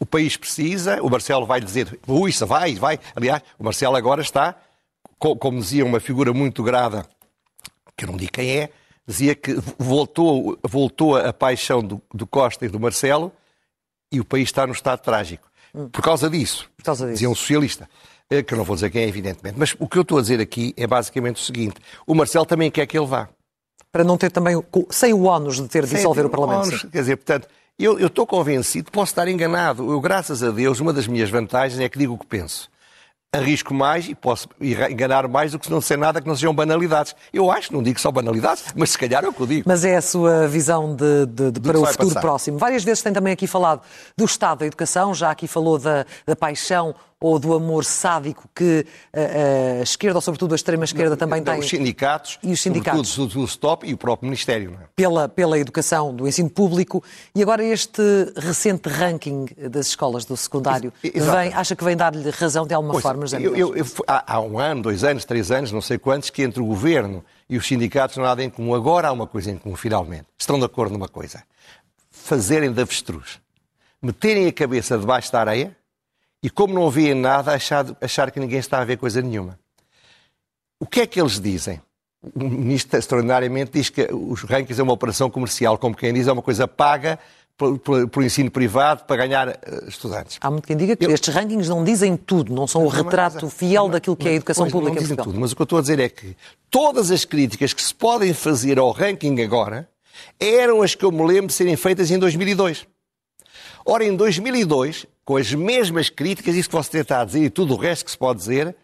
o 0.00 0.06
país 0.06 0.36
precisa, 0.36 1.00
o 1.02 1.08
Marcelo 1.10 1.46
vai 1.46 1.60
dizer, 1.60 1.98
ui, 2.06 2.30
isso 2.30 2.46
vai, 2.46 2.74
vai. 2.74 2.98
Aliás, 3.14 3.42
o 3.58 3.64
Marcelo 3.64 3.96
agora 3.96 4.20
está, 4.20 4.54
co- 5.18 5.36
como 5.36 5.58
dizia 5.60 5.84
uma 5.84 6.00
figura 6.00 6.32
muito 6.32 6.62
grada, 6.62 7.06
que 7.96 8.04
eu 8.04 8.08
não 8.10 8.16
digo 8.16 8.32
quem 8.32 8.50
é, 8.58 8.70
dizia 9.06 9.34
que 9.34 9.54
voltou, 9.78 10.58
voltou 10.62 11.16
a 11.16 11.32
paixão 11.32 11.82
do, 11.82 12.00
do 12.12 12.26
Costa 12.26 12.64
e 12.66 12.68
do 12.68 12.80
Marcelo 12.80 13.32
e 14.10 14.20
o 14.20 14.24
país 14.24 14.48
está 14.48 14.66
num 14.66 14.72
estado 14.72 15.00
trágico. 15.00 15.48
Por 15.92 16.02
causa 16.02 16.30
disso, 16.30 16.68
Por 16.76 16.84
causa 16.84 17.04
disso. 17.04 17.14
dizia 17.14 17.30
um 17.30 17.34
socialista, 17.34 17.88
eh, 18.30 18.42
que 18.42 18.54
eu 18.54 18.58
não 18.58 18.64
vou 18.64 18.76
dizer 18.76 18.90
quem 18.90 19.02
é, 19.02 19.08
evidentemente. 19.08 19.58
Mas 19.58 19.74
o 19.78 19.88
que 19.88 19.98
eu 19.98 20.02
estou 20.02 20.18
a 20.18 20.20
dizer 20.20 20.40
aqui 20.40 20.72
é 20.76 20.86
basicamente 20.86 21.36
o 21.36 21.44
seguinte: 21.44 21.76
o 22.06 22.14
Marcelo 22.14 22.46
também 22.46 22.70
quer 22.70 22.86
que 22.86 22.96
ele 22.96 23.06
vá. 23.06 23.28
Para 23.90 24.04
não 24.04 24.16
ter 24.16 24.30
também, 24.30 24.60
sem 24.90 25.12
o 25.12 25.24
ónus 25.24 25.56
de 25.60 25.66
ter 25.68 25.84
de 25.84 25.94
dissolver 25.96 26.24
o 26.26 26.30
Parlamento. 26.30 26.68
ónus. 26.68 26.82
Quer 26.82 26.98
dizer, 27.00 27.16
portanto, 27.16 27.48
eu, 27.78 27.98
estou 28.06 28.26
convencido, 28.26 28.90
posso 28.90 29.12
estar 29.12 29.26
enganado. 29.28 29.90
Eu, 29.90 30.00
graças 30.00 30.42
a 30.42 30.50
Deus, 30.50 30.80
uma 30.80 30.92
das 30.92 31.06
minhas 31.06 31.30
vantagens 31.30 31.80
é 31.80 31.88
que 31.88 31.98
digo 31.98 32.14
o 32.14 32.18
que 32.18 32.26
penso. 32.26 32.68
Arrisco 33.34 33.74
mais 33.74 34.08
e 34.08 34.14
posso 34.14 34.48
enganar 34.60 35.26
mais 35.26 35.50
do 35.50 35.58
que 35.58 35.66
se 35.66 35.72
não 35.72 35.80
disser 35.80 35.98
nada 35.98 36.20
que 36.20 36.28
não 36.28 36.36
sejam 36.36 36.54
banalidades. 36.54 37.16
Eu 37.32 37.50
acho, 37.50 37.72
não 37.72 37.82
digo 37.82 37.98
só 37.98 38.12
banalidades, 38.12 38.66
mas 38.76 38.90
se 38.90 38.98
calhar 38.98 39.24
é 39.24 39.28
o 39.28 39.32
que 39.32 39.40
eu 39.40 39.46
digo. 39.48 39.64
Mas 39.66 39.84
é 39.84 39.96
a 39.96 40.00
sua 40.02 40.46
visão 40.46 40.94
de, 40.94 41.26
de- 41.26 41.50
de- 41.50 41.60
para 41.60 41.76
o 41.80 41.84
futuro 41.84 42.08
passar. 42.10 42.20
próximo. 42.20 42.58
Várias 42.58 42.84
vezes 42.84 43.02
tem 43.02 43.12
também 43.12 43.32
aqui 43.32 43.48
falado 43.48 43.80
do 44.16 44.24
Estado 44.24 44.58
da 44.60 44.66
Educação, 44.66 45.12
já 45.12 45.32
aqui 45.32 45.48
falou 45.48 45.80
da, 45.80 46.06
da 46.24 46.36
paixão 46.36 46.94
ou 47.26 47.38
do 47.38 47.54
amor 47.54 47.84
sádico 47.86 48.48
que 48.54 48.84
a, 49.12 49.80
a 49.80 49.82
esquerda, 49.82 50.18
ou 50.18 50.20
sobretudo 50.20 50.52
a 50.52 50.56
extrema-esquerda, 50.56 51.16
também 51.16 51.40
Não, 51.40 51.52
tem 51.52 51.60
Os 51.60 51.68
sindicatos, 51.68 52.38
E 52.42 52.52
os 52.52 52.60
sindicatos. 52.60 53.08
sobretudo 53.08 53.42
o 53.44 53.48
STOP 53.48 53.86
e 53.88 53.94
o 53.94 53.96
próprio 53.96 54.26
Ministério. 54.28 54.72
Não 54.72 54.78
é? 54.80 54.84
pela, 54.94 55.28
pela 55.28 55.58
educação 55.58 56.14
do 56.14 56.28
ensino 56.28 56.50
público. 56.50 57.02
E 57.34 57.40
agora 57.42 57.64
este 57.64 58.02
recente 58.36 58.88
ranking 58.88 59.46
das 59.70 59.86
escolas 59.86 60.24
do 60.26 60.36
secundário, 60.36 60.92
vem, 61.02 61.52
acha 61.54 61.74
que 61.74 61.82
vem 61.82 61.96
dar-lhe 61.96 62.28
razão 62.30 62.66
de 62.66 62.74
alguma 62.74 62.92
Pois, 62.92 63.02
forma, 63.02 63.22
José 63.22 63.38
eu- 63.38 63.56
eu- 63.56 63.74
eu 63.76 63.86
há, 64.06 64.34
há 64.34 64.40
um 64.40 64.58
ano, 64.58 64.82
dois 64.82 65.02
anos, 65.02 65.24
três 65.24 65.50
anos, 65.50 65.72
não 65.72 65.80
sei 65.80 65.96
quantos, 65.96 66.28
que 66.28 66.42
entre 66.42 66.60
o 66.60 66.66
governo 66.66 67.24
e 67.48 67.56
os 67.56 67.66
sindicatos 67.66 68.16
não 68.18 68.24
há 68.24 68.28
nada 68.28 68.44
em 68.44 68.50
comum. 68.50 68.74
Agora 68.74 69.08
há 69.08 69.12
uma 69.12 69.26
coisa 69.26 69.50
em 69.50 69.56
comum, 69.56 69.76
finalmente. 69.76 70.26
Estão 70.38 70.58
de 70.58 70.64
acordo 70.66 70.92
numa 70.92 71.08
coisa. 71.08 71.42
Fazerem 72.10 72.72
de 72.72 72.80
avestruz. 72.82 73.38
Meterem 74.02 74.46
a 74.46 74.52
cabeça 74.52 74.98
debaixo 74.98 75.32
da 75.32 75.40
areia 75.40 75.74
e, 76.44 76.50
como 76.50 76.74
não 76.74 76.90
veem 76.90 77.14
nada, 77.14 77.52
achar, 77.52 77.86
achar 78.00 78.30
que 78.30 78.38
ninguém 78.38 78.58
está 78.58 78.78
a 78.80 78.84
ver 78.84 78.98
coisa 78.98 79.20
nenhuma. 79.22 79.58
O 80.78 80.86
que 80.86 81.00
é 81.00 81.06
que 81.06 81.20
eles 81.20 81.40
dizem? 81.40 81.80
O 82.34 82.44
ministro, 82.44 82.98
extraordinariamente, 82.98 83.72
diz 83.72 83.88
que 83.90 84.06
os 84.12 84.42
rankings 84.42 84.78
é 84.78 84.82
uma 84.82 84.92
operação 84.92 85.30
comercial, 85.30 85.76
como 85.78 85.94
quem 85.96 86.12
diz, 86.12 86.26
é 86.26 86.32
uma 86.32 86.42
coisa 86.42 86.68
paga 86.68 87.18
pelo- 87.56 87.78
pelo 88.08 88.24
ensino 88.24 88.50
privado 88.50 89.04
para 89.04 89.16
ganhar 89.16 89.48
eh, 89.48 89.58
estudantes. 89.86 90.38
Há 90.40 90.50
muito 90.50 90.66
quem 90.66 90.76
diga 90.76 90.96
que 90.96 91.04
estes 91.06 91.32
rankings 91.34 91.68
não 91.68 91.84
dizem 91.84 92.16
tudo, 92.16 92.52
não 92.52 92.66
são 92.66 92.82
o 92.82 92.86
mas- 92.90 92.94
retrato 92.94 93.48
fiel 93.48 93.84
mas- 93.84 93.92
daquilo 93.92 94.16
que 94.16 94.28
é 94.28 94.32
a 94.32 94.34
educação 94.34 94.64
pública 94.68 94.94
não 94.94 94.98
em 94.98 95.02
dizem 95.02 95.16
tudo, 95.16 95.38
mas 95.38 95.52
o 95.52 95.56
que 95.56 95.62
eu 95.62 95.64
estou 95.64 95.78
a 95.78 95.82
dizer 95.82 95.98
é 96.00 96.08
que 96.08 96.36
todas 96.70 97.10
as 97.10 97.24
críticas 97.24 97.72
que 97.72 97.80
se 97.82 97.94
podem 97.94 98.32
fazer 98.34 98.78
ao 98.78 98.90
ranking 98.90 99.40
agora 99.42 99.88
eram 100.40 100.82
as 100.82 100.94
que 100.94 101.04
eu 101.04 101.12
me 101.12 101.24
lembro 101.24 101.46
de 101.48 101.52
serem 101.54 101.76
feitas 101.76 102.10
em 102.10 102.18
2002. 102.18 102.86
Ora, 103.86 104.04
em 104.04 104.16
2002, 104.16 105.06
com 105.24 105.36
as 105.36 105.52
mesmas 105.52 106.10
críticas, 106.10 106.54
isso 106.54 106.68
que 106.68 106.74
você 106.74 107.00
está 107.00 107.20
a 107.20 107.24
dizer 107.24 107.44
e 107.44 107.50
tudo 107.50 107.74
o 107.74 107.76
resto 107.78 108.04
que 108.04 108.10
se 108.10 108.18
pode 108.18 108.38
dizer, 108.40 108.76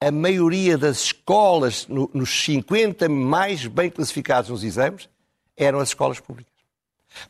a 0.00 0.10
maioria 0.10 0.76
das 0.76 0.98
escolas, 1.04 1.86
no- 1.88 2.10
nos 2.12 2.30
50 2.44 3.08
mais 3.08 3.66
bem 3.66 3.88
classificados 3.90 4.50
nos 4.50 4.62
exames, 4.64 5.08
eram 5.56 5.78
as 5.78 5.88
escolas 5.88 6.20
públicas. 6.20 6.52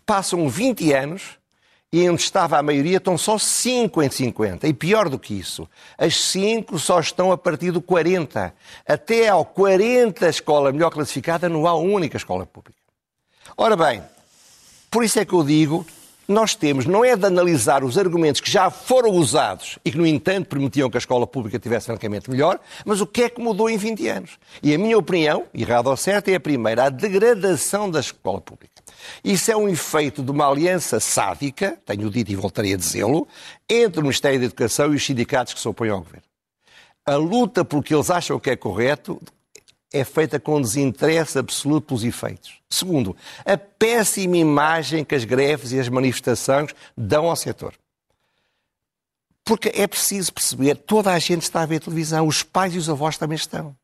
Passam 0.04 0.48
20 0.48 0.92
anos 0.92 1.38
e 1.92 2.08
onde 2.10 2.20
estava 2.20 2.58
a 2.58 2.62
maioria 2.62 2.96
estão 2.96 3.16
só 3.16 3.38
5 3.38 4.02
em 4.02 4.10
50. 4.10 4.66
E 4.66 4.74
pior 4.74 5.08
do 5.08 5.18
que 5.18 5.32
isso, 5.34 5.68
as 5.96 6.16
5 6.20 6.76
só 6.78 6.98
estão 6.98 7.30
a 7.30 7.38
partir 7.38 7.70
do 7.70 7.80
40. 7.80 8.52
Até 8.86 9.28
ao 9.28 9.44
40 9.44 10.28
escola 10.28 10.72
melhor 10.72 10.90
classificada 10.90 11.48
não 11.48 11.66
há 11.68 11.74
única 11.74 12.16
escola 12.16 12.44
pública. 12.44 12.78
Ora 13.56 13.76
bem, 13.76 14.02
por 14.90 15.04
isso 15.04 15.20
é 15.20 15.24
que 15.24 15.32
eu 15.32 15.44
digo, 15.44 15.86
nós 16.28 16.54
temos, 16.54 16.86
não 16.86 17.04
é 17.04 17.16
de 17.16 17.24
analisar 17.24 17.84
os 17.84 17.96
argumentos 17.96 18.40
que 18.40 18.50
já 18.50 18.70
foram 18.70 19.10
usados 19.10 19.78
e 19.84 19.92
que, 19.92 19.98
no 19.98 20.06
entanto, 20.06 20.48
permitiam 20.48 20.90
que 20.90 20.96
a 20.96 20.98
escola 20.98 21.26
pública 21.26 21.58
tivesse 21.58 21.86
francamente 21.86 22.30
melhor, 22.30 22.58
mas 22.84 23.00
o 23.00 23.06
que 23.06 23.22
é 23.22 23.28
que 23.28 23.40
mudou 23.40 23.70
em 23.70 23.76
20 23.76 24.08
anos. 24.08 24.38
E 24.62 24.74
a 24.74 24.78
minha 24.78 24.98
opinião, 24.98 25.44
errado 25.54 25.86
ou 25.88 25.96
certo, 25.96 26.28
é 26.28 26.34
a 26.34 26.40
primeira, 26.40 26.84
a 26.84 26.88
degradação 26.88 27.90
da 27.90 28.00
escola 28.00 28.40
pública. 28.40 28.82
Isso 29.22 29.50
é 29.50 29.56
um 29.56 29.68
efeito 29.68 30.22
de 30.22 30.30
uma 30.30 30.48
aliança 30.48 30.98
sádica, 30.98 31.78
tenho 31.84 32.10
dito 32.10 32.32
e 32.32 32.36
voltarei 32.36 32.74
a 32.74 32.76
dizê-lo, 32.76 33.28
entre 33.68 34.00
o 34.00 34.02
Ministério 34.02 34.38
da 34.38 34.46
Educação 34.46 34.92
e 34.92 34.96
os 34.96 35.04
sindicatos 35.04 35.54
que 35.54 35.60
se 35.60 35.68
opõem 35.68 35.90
ao 35.90 36.00
governo. 36.00 36.26
A 37.04 37.14
luta 37.14 37.64
pelo 37.64 37.82
que 37.82 37.94
eles 37.94 38.10
acham 38.10 38.40
que 38.40 38.50
é 38.50 38.56
correto 38.56 39.20
é 39.96 40.04
feita 40.04 40.38
com 40.38 40.60
desinteresse 40.60 41.38
absoluto 41.38 41.88
pelos 41.88 42.04
efeitos. 42.04 42.54
Segundo, 42.68 43.16
a 43.44 43.56
péssima 43.56 44.36
imagem 44.36 45.04
que 45.04 45.14
as 45.14 45.24
greves 45.24 45.72
e 45.72 45.80
as 45.80 45.88
manifestações 45.88 46.74
dão 46.96 47.28
ao 47.28 47.36
setor. 47.36 47.74
Porque 49.44 49.70
é 49.74 49.86
preciso 49.86 50.32
perceber, 50.32 50.74
toda 50.74 51.12
a 51.12 51.18
gente 51.18 51.42
está 51.42 51.62
a 51.62 51.66
ver 51.66 51.80
televisão, 51.80 52.26
os 52.26 52.42
pais 52.42 52.74
e 52.74 52.78
os 52.78 52.90
avós 52.90 53.16
também 53.16 53.36
estão. 53.36 53.76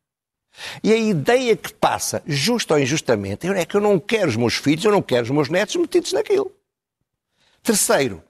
E 0.83 0.91
a 0.91 0.97
ideia 0.97 1.55
que 1.55 1.73
passa, 1.73 2.21
justa 2.27 2.75
ou 2.75 2.79
injustamente, 2.79 3.47
é 3.47 3.65
que 3.65 3.75
eu 3.75 3.81
não 3.81 3.99
quero 3.99 4.29
os 4.29 4.35
meus 4.35 4.55
filhos, 4.55 4.85
eu 4.85 4.91
não 4.91 5.01
quero 5.01 5.23
os 5.23 5.29
meus 5.29 5.49
netos 5.49 5.75
metidos 5.75 6.13
naquilo. 6.13 6.51
Terceiro, 7.63 8.21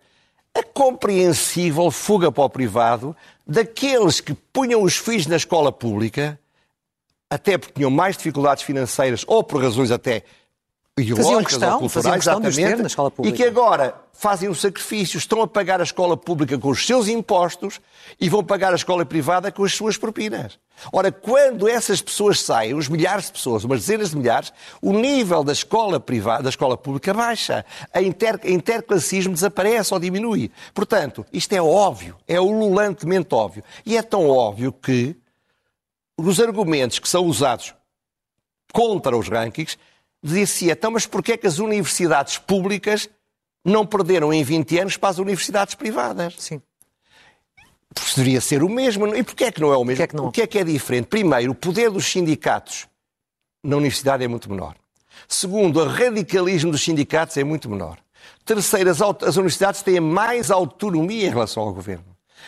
a 0.53 0.61
compreensível 0.61 1.89
fuga 1.89 2.31
para 2.31 2.43
o 2.43 2.49
privado 2.49 3.15
daqueles 3.45 4.21
que 4.21 4.33
punham 4.33 4.83
os 4.83 4.95
filhos 4.95 5.25
na 5.25 5.35
escola 5.35 5.71
pública, 5.71 6.39
até 7.33 7.57
porque 7.57 7.73
tinham 7.73 7.89
mais 7.89 8.15
dificuldades 8.15 8.63
financeiras 8.63 9.23
ou 9.27 9.43
por 9.43 9.61
razões 9.61 9.89
até 9.89 10.23
ideológicas 10.95 11.53
questão, 11.53 11.73
ou 11.73 11.79
culturais, 11.79 12.21
exatamente, 12.21 12.81
na 12.81 12.87
escola 12.87 13.09
e 13.09 13.11
pública. 13.11 13.37
que 13.37 13.43
agora 13.43 13.95
fazem 14.13 14.47
o 14.47 14.53
sacrifício, 14.53 15.17
estão 15.17 15.41
a 15.41 15.47
pagar 15.47 15.79
a 15.81 15.83
escola 15.83 16.15
pública 16.15 16.55
com 16.59 16.69
os 16.69 16.85
seus 16.85 17.07
impostos 17.07 17.81
e 18.21 18.29
vão 18.29 18.43
pagar 18.43 18.71
a 18.71 18.75
escola 18.75 19.03
privada 19.03 19.51
com 19.51 19.63
as 19.63 19.73
suas 19.73 19.97
propinas. 19.97 20.59
Ora, 20.91 21.11
quando 21.11 21.67
essas 21.67 21.99
pessoas 21.99 22.39
saem, 22.39 22.75
os 22.75 22.87
milhares 22.87 23.25
de 23.25 23.31
pessoas, 23.31 23.63
umas 23.63 23.79
dezenas 23.79 24.11
de 24.11 24.17
milhares, 24.17 24.53
o 24.79 24.93
nível 24.93 25.43
da 25.43 25.53
escola 25.53 25.99
privada, 25.99 26.43
da 26.43 26.49
escola 26.49 26.77
pública 26.77 27.11
baixa. 27.11 27.65
A 27.91 27.99
inter, 27.99 28.39
interclassismo 28.43 29.33
desaparece 29.33 29.91
ou 29.91 29.99
diminui. 29.99 30.51
Portanto, 30.71 31.25
isto 31.33 31.53
é 31.53 31.61
óbvio, 31.61 32.15
é 32.27 32.39
ululantemente 32.39 33.33
óbvio. 33.33 33.63
E 33.83 33.97
é 33.97 34.03
tão 34.03 34.29
óbvio 34.29 34.71
que 34.71 35.15
os 36.17 36.39
argumentos 36.39 36.99
que 36.99 37.09
são 37.09 37.25
usados 37.25 37.73
contra 38.71 39.17
os 39.17 39.29
rankings 39.29 39.77
dizia-se, 40.21 40.69
então, 40.69 40.91
mas 40.91 41.05
porquê 41.05 41.33
é 41.33 41.37
que 41.37 41.47
as 41.47 41.59
universidades 41.59 42.37
públicas 42.37 43.09
não 43.65 43.85
perderam 43.85 44.33
em 44.33 44.43
20 44.43 44.79
anos 44.79 44.97
para 44.97 45.09
as 45.09 45.17
universidades 45.17 45.75
privadas? 45.75 46.35
Sim. 46.37 46.61
Deveria 48.15 48.41
ser 48.41 48.63
o 48.63 48.69
mesmo. 48.69 49.15
E 49.15 49.23
porquê 49.23 49.45
é 49.45 49.51
que 49.51 49.61
não 49.61 49.71
é 49.71 49.77
o 49.77 49.83
mesmo? 49.83 49.97
Que 49.97 50.03
é 50.03 50.07
que 50.07 50.15
não? 50.15 50.27
O 50.27 50.31
que 50.31 50.41
é 50.41 50.47
que 50.47 50.57
é 50.57 50.63
diferente? 50.63 51.05
Primeiro, 51.05 51.51
o 51.51 51.55
poder 51.55 51.91
dos 51.91 52.05
sindicatos 52.05 52.87
na 53.63 53.77
universidade 53.77 54.23
é 54.23 54.27
muito 54.27 54.49
menor. 54.49 54.75
Segundo, 55.27 55.79
o 55.79 55.87
radicalismo 55.87 56.71
dos 56.71 56.83
sindicatos 56.83 57.37
é 57.37 57.43
muito 57.43 57.69
menor. 57.69 57.99
Terceiro, 58.45 58.89
as, 58.89 59.01
as 59.01 59.37
universidades 59.37 59.81
têm 59.81 59.99
mais 59.99 60.49
autonomia 60.49 61.27
em 61.27 61.29
relação 61.29 61.63
ao 61.63 61.73
governo. 61.73 62.05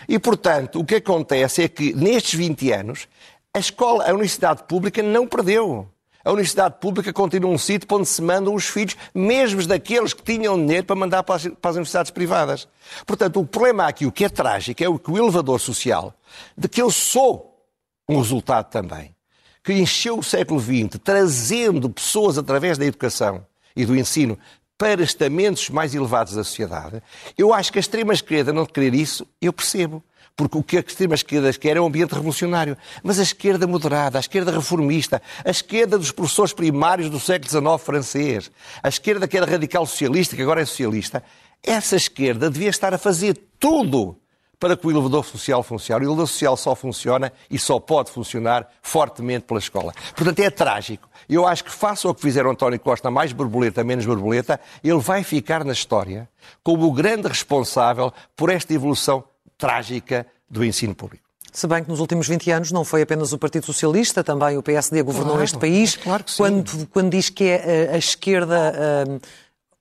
E, 0.09 0.19
portanto, 0.19 0.79
o 0.79 0.85
que 0.85 0.95
acontece 0.95 1.63
é 1.63 1.67
que, 1.69 1.93
nestes 1.93 2.33
20 2.33 2.71
anos, 2.71 3.07
a 3.55 3.59
escola, 3.59 4.03
a 4.03 4.09
universidade 4.09 4.63
pública 4.63 5.01
não 5.01 5.25
perdeu. 5.25 5.89
A 6.25 6.31
universidade 6.31 6.75
pública 6.81 7.13
continua 7.13 7.49
um 7.49 7.57
sítio 7.57 7.87
onde 7.89 8.05
se 8.05 8.21
mandam 8.21 8.53
os 8.53 8.65
filhos, 8.65 8.97
mesmo 9.13 9.65
daqueles 9.65 10.13
que 10.13 10.21
tinham 10.21 10.57
dinheiro 10.57 10.85
para 10.85 10.95
mandar 10.95 11.23
para 11.23 11.35
as, 11.35 11.43
para 11.43 11.69
as 11.69 11.75
universidades 11.77 12.11
privadas. 12.11 12.67
Portanto, 13.05 13.39
o 13.39 13.45
problema 13.45 13.87
aqui, 13.87 14.05
o 14.05 14.11
que 14.11 14.25
é 14.25 14.29
trágico, 14.29 14.83
é 14.83 14.89
o 14.89 14.99
que 14.99 15.09
o 15.09 15.17
elevador 15.17 15.57
social, 15.61 16.13
de 16.57 16.67
que 16.67 16.81
eu 16.81 16.91
sou 16.91 17.65
um 18.09 18.17
resultado 18.17 18.69
também, 18.69 19.15
que 19.63 19.71
encheu 19.71 20.19
o 20.19 20.23
século 20.23 20.59
XX, 20.59 20.99
trazendo 21.01 21.89
pessoas 21.89 22.37
através 22.37 22.77
da 22.77 22.85
educação 22.85 23.45
e 23.73 23.85
do 23.85 23.95
ensino 23.95 24.37
para 24.77 25.01
estamentos 25.01 25.69
mais 25.69 25.95
elevados 25.95 26.33
da 26.33 26.43
sociedade, 26.43 27.01
eu 27.37 27.53
acho 27.53 27.71
que 27.71 27.79
a 27.79 27.81
extrema-esquerda 27.81 28.51
não 28.51 28.65
querer 28.65 28.93
isso, 28.93 29.25
eu 29.41 29.53
percebo. 29.53 30.03
Porque 30.35 30.57
o 30.57 30.63
que 30.63 30.77
a 30.77 30.81
extrema-esquerda 30.81 31.53
quer 31.53 31.77
é 31.77 31.81
um 31.81 31.85
ambiente 31.85 32.13
revolucionário. 32.13 32.77
Mas 33.01 33.19
a 33.19 33.23
esquerda 33.23 33.65
moderada, 33.65 34.17
a 34.17 34.21
esquerda 34.21 34.51
reformista, 34.51 35.21
a 35.43 35.49
esquerda 35.49 35.97
dos 35.97 36.11
professores 36.11 36.51
primários 36.51 37.09
do 37.09 37.19
século 37.19 37.49
XIX 37.49 37.81
francês, 37.81 38.51
a 38.83 38.89
esquerda 38.89 39.27
que 39.27 39.37
era 39.37 39.45
radical 39.45 39.85
socialista, 39.85 40.35
que 40.35 40.41
agora 40.41 40.61
é 40.61 40.65
socialista, 40.65 41.23
essa 41.63 41.95
esquerda 41.95 42.49
devia 42.49 42.69
estar 42.69 42.93
a 42.93 42.97
fazer 42.97 43.37
tudo 43.59 44.17
para 44.59 44.75
que 44.75 44.85
o 44.87 44.91
elevador 44.91 45.23
social 45.25 45.63
funcione. 45.63 46.05
O 46.05 46.07
elevador 46.07 46.27
social 46.27 46.57
só 46.57 46.75
funciona 46.75 47.31
e 47.49 47.57
só 47.57 47.79
pode 47.79 48.11
funcionar 48.11 48.67
fortemente 48.81 49.45
pela 49.45 49.59
escola. 49.59 49.93
Portanto, 50.15 50.39
é 50.39 50.49
trágico. 50.49 51.09
Eu 51.29 51.47
acho 51.47 51.63
que, 51.63 51.71
faça 51.71 52.07
o 52.07 52.13
que 52.13 52.21
fizeram 52.21 52.51
António 52.51 52.79
Costa, 52.79 53.09
mais 53.09 53.31
borboleta, 53.31 53.83
menos 53.83 54.05
borboleta, 54.05 54.59
ele 54.83 54.99
vai 54.99 55.23
ficar 55.23 55.63
na 55.63 55.73
história 55.73 56.29
como 56.63 56.85
o 56.85 56.91
grande 56.91 57.27
responsável 57.27 58.13
por 58.35 58.49
esta 58.49 58.73
evolução 58.73 59.23
trágica 59.57 60.25
do 60.49 60.63
ensino 60.63 60.95
público. 60.95 61.23
Se 61.51 61.67
bem 61.67 61.81
que 61.83 61.89
nos 61.89 62.01
últimos 62.01 62.27
20 62.27 62.51
anos 62.51 62.71
não 62.71 62.83
foi 62.83 63.01
apenas 63.01 63.31
o 63.31 63.37
Partido 63.37 63.65
Socialista, 63.65 64.23
também 64.23 64.57
o 64.57 64.63
PSD 64.63 65.01
governou 65.01 65.31
claro, 65.31 65.43
este 65.43 65.57
país. 65.57 65.95
Claro 65.95 66.23
que 66.23 66.31
sim. 66.31 66.37
Quando, 66.37 66.87
quando 66.87 67.09
diz 67.11 67.29
que 67.29 67.45
é 67.45 67.55
a, 67.55 67.71
eh, 67.71 67.95
a 67.95 67.97
esquerda. 67.97 68.73
Uh, 69.07 69.19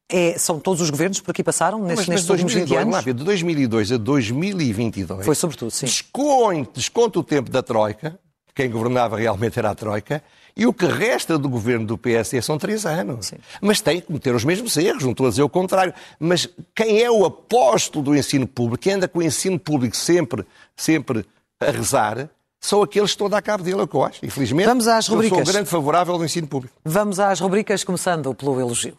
é, 0.07 0.39
são 0.39 0.61
todos 0.61 0.83
os 0.83 0.91
governos 0.91 1.19
por 1.19 1.31
aqui 1.31 1.43
passaram 1.43 1.83
nestes, 1.83 2.07
nestes 2.07 2.29
últimos 2.29 2.53
20 2.53 2.77
anos? 2.77 2.95
Lá, 2.95 3.01
de 3.01 3.13
2002 3.15 3.93
a 3.93 3.97
2022. 3.97 5.25
Foi 5.25 5.35
sobretudo, 5.35 5.71
sim. 5.71 5.87
Desconta, 5.87 6.71
desconta 6.75 7.19
o 7.19 7.25
tempo 7.25 7.51
da 7.51 7.63
Troika, 7.63 8.19
quem 8.55 8.71
governava 8.71 9.17
realmente 9.17 9.59
era 9.59 9.71
a 9.71 9.75
Troika, 9.75 10.23
e 10.57 10.67
o 10.67 10.73
que 10.73 10.87
resta 10.87 11.37
do 11.37 11.49
governo 11.49 11.85
do 11.85 11.99
PSD 11.99 12.41
são 12.41 12.57
três 12.57 12.87
anos. 12.87 13.27
Sim. 13.27 13.37
Mas 13.61 13.81
tem 13.81 14.01
que 14.01 14.07
cometer 14.07 14.35
os 14.35 14.45
mesmos 14.45 14.77
erros, 14.77 15.03
não 15.03 15.11
estou 15.11 15.27
a 15.27 15.31
dizer 15.31 15.43
o 15.43 15.49
contrário. 15.49 15.93
Mas 16.19 16.49
quem 16.75 17.03
é 17.03 17.11
o 17.11 17.25
apóstolo 17.25 18.05
do 18.05 18.17
ensino 18.17 18.47
público, 18.47 18.83
quem 18.83 18.95
anda 18.95 19.09
com 19.09 19.19
o 19.19 19.23
ensino 19.23 19.59
público 19.59 19.97
sempre, 19.97 20.45
sempre 20.77 21.27
a 21.61 21.71
rezar, 21.71 22.31
são 22.61 22.83
aqueles 22.83 23.11
que 23.11 23.15
estão 23.15 23.27
a 23.27 23.31
dar 23.31 23.43
cabo 23.43 23.65
dele, 23.65 23.81
é 23.81 23.83
o 23.83 23.89
que 23.89 23.97
eu 23.97 24.05
acho. 24.05 24.25
Infelizmente, 24.25 24.67
Vamos 24.67 24.87
às 24.87 25.09
rubricas. 25.09 25.39
eu 25.39 25.45
sou 25.45 25.51
um 25.51 25.55
grande 25.55 25.71
favorável 25.71 26.17
do 26.17 26.25
ensino 26.25 26.47
público. 26.47 26.75
Vamos 26.85 27.19
às 27.19 27.41
rubricas, 27.41 27.83
começando 27.83 28.33
pelo 28.35 28.61
elogio. 28.61 28.97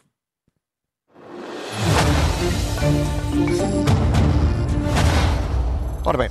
Ora 6.06 6.18
bem, 6.18 6.30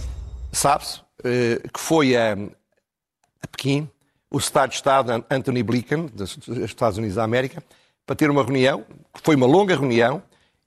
sabe-se 0.52 1.00
uh, 1.00 1.68
que 1.72 1.80
foi 1.80 2.14
a, 2.16 2.34
a 2.34 3.46
Pequim 3.48 3.88
o 4.34 4.40
secretário 4.40 4.70
de 4.70 4.76
Estado 4.76 5.24
Anthony 5.30 5.62
Blinken, 5.62 6.06
dos 6.06 6.36
Estados 6.64 6.98
Unidos 6.98 7.14
da 7.14 7.22
América, 7.22 7.62
para 8.04 8.16
ter 8.16 8.28
uma 8.28 8.42
reunião, 8.42 8.84
que 9.14 9.20
foi 9.22 9.36
uma 9.36 9.46
longa 9.46 9.76
reunião, 9.76 10.20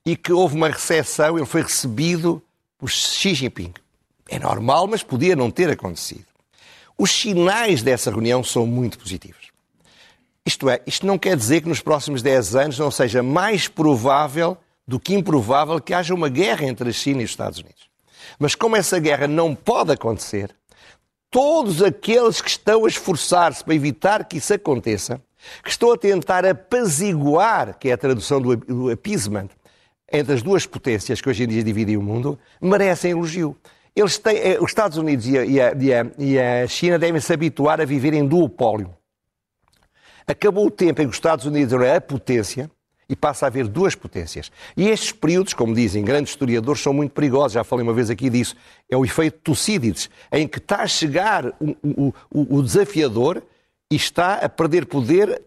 e 0.06 0.16
que 0.16 0.32
houve 0.32 0.56
uma 0.56 0.70
recepção, 0.70 1.38
ele 1.38 1.46
foi 1.46 1.62
recebido 1.62 2.42
por 2.78 2.90
Xi 2.90 3.34
Jinping. 3.34 3.74
É 4.30 4.40
normal, 4.40 4.88
mas 4.88 5.04
podia 5.04 5.36
não 5.36 5.52
ter 5.52 5.70
acontecido. 5.70 6.26
Os 6.98 7.12
sinais 7.12 7.84
dessa 7.84 8.10
reunião 8.10 8.42
são 8.42 8.66
muito 8.66 8.98
positivos. 8.98 9.52
Isto 10.46 10.70
é, 10.70 10.82
isto 10.88 11.06
não 11.06 11.18
quer 11.18 11.36
dizer 11.36 11.60
que 11.60 11.68
nos 11.68 11.82
próximos 11.82 12.22
10 12.22 12.56
anos 12.56 12.80
não 12.80 12.90
seja 12.90 13.22
mais 13.22 13.68
provável 13.68 14.58
do 14.88 14.98
que 14.98 15.14
improvável 15.14 15.82
que 15.82 15.94
haja 15.94 16.14
uma 16.14 16.30
guerra 16.30 16.66
entre 16.66 16.90
a 16.90 16.94
China 16.94 17.22
e 17.22 17.26
os 17.26 17.32
Estados 17.32 17.60
Unidos. 17.60 17.90
Mas 18.40 18.56
como 18.56 18.78
essa 18.78 18.98
guerra 18.98 19.28
não 19.28 19.54
pode 19.54 19.92
acontecer, 19.92 20.56
todos 21.30 21.82
aqueles 21.84 22.42
que 22.42 22.50
estão 22.50 22.86
a 22.86 22.88
esforçar-se 22.88 23.64
para 23.64 23.76
evitar 23.76 24.26
que 24.26 24.38
isso 24.38 24.54
aconteça, 24.54 25.22
que 25.64 25.70
estão 25.70 25.92
a 25.92 25.98
tentar 25.98 26.46
apaziguar, 26.46 27.78
que 27.78 27.90
é 27.90 27.94
a 27.94 27.98
tradução 27.98 28.42
do 28.42 28.90
appeasement, 28.90 29.50
entre 30.12 30.34
as 30.34 30.42
duas 30.42 30.66
potências 30.66 31.20
que 31.20 31.30
hoje 31.30 31.44
em 31.44 31.48
dia 31.48 31.64
dividem 31.64 31.98
o 31.98 32.02
mundo, 32.02 32.40
merecem 32.62 33.12
elogio. 33.12 33.58
Eles 33.96 34.18
têm, 34.18 34.38
eh, 34.38 34.58
os 34.60 34.70
Estados 34.70 34.98
Unidos 34.98 35.28
e 35.28 35.38
a, 35.38 35.46
e, 35.46 35.94
a, 35.94 36.06
e 36.18 36.40
a, 36.40 36.68
China 36.68 37.00
devem 37.00 37.20
se 37.20 37.34
habituar 37.34 37.82
a 37.82 37.86
viver 37.86 38.14
em 38.14 38.26
duopólio. 38.26 38.96
Acabou 40.26 40.68
o 40.68 40.72
tempo 40.72 41.02
em 41.02 41.06
que 41.06 41.10
os 41.10 41.16
Estados 41.16 41.46
Unidos 41.46 41.74
eram 41.74 41.96
a 41.96 42.00
potência 42.00 42.70
e 43.10 43.16
passa 43.16 43.46
a 43.46 43.48
haver 43.48 43.68
duas 43.68 43.96
potências. 43.96 44.52
E 44.76 44.90
estes 44.90 45.12
períodos, 45.12 45.54
como 45.54 45.74
dizem 45.74 46.04
grandes 46.04 46.32
historiadores, 46.32 46.82
são 46.82 46.94
muito 46.94 47.12
perigosos. 47.12 47.54
Já 47.54 47.64
falei 47.64 47.84
uma 47.84 47.94
vez 47.94 48.10
aqui 48.10 48.30
disso. 48.30 48.56
É 48.90 48.98
o 48.98 49.06
efeito 49.06 49.40
Tucídides, 49.40 50.10
em 50.32 50.48
que 50.48 50.58
está 50.58 50.82
a 50.82 50.88
chegar 50.88 51.48
o, 51.60 52.14
o, 52.32 52.58
o, 52.58 52.62
desafiador 52.62 53.42
e 53.90 53.96
está 53.96 54.36
a 54.36 54.50
perder 54.50 54.86
poder 54.86 55.42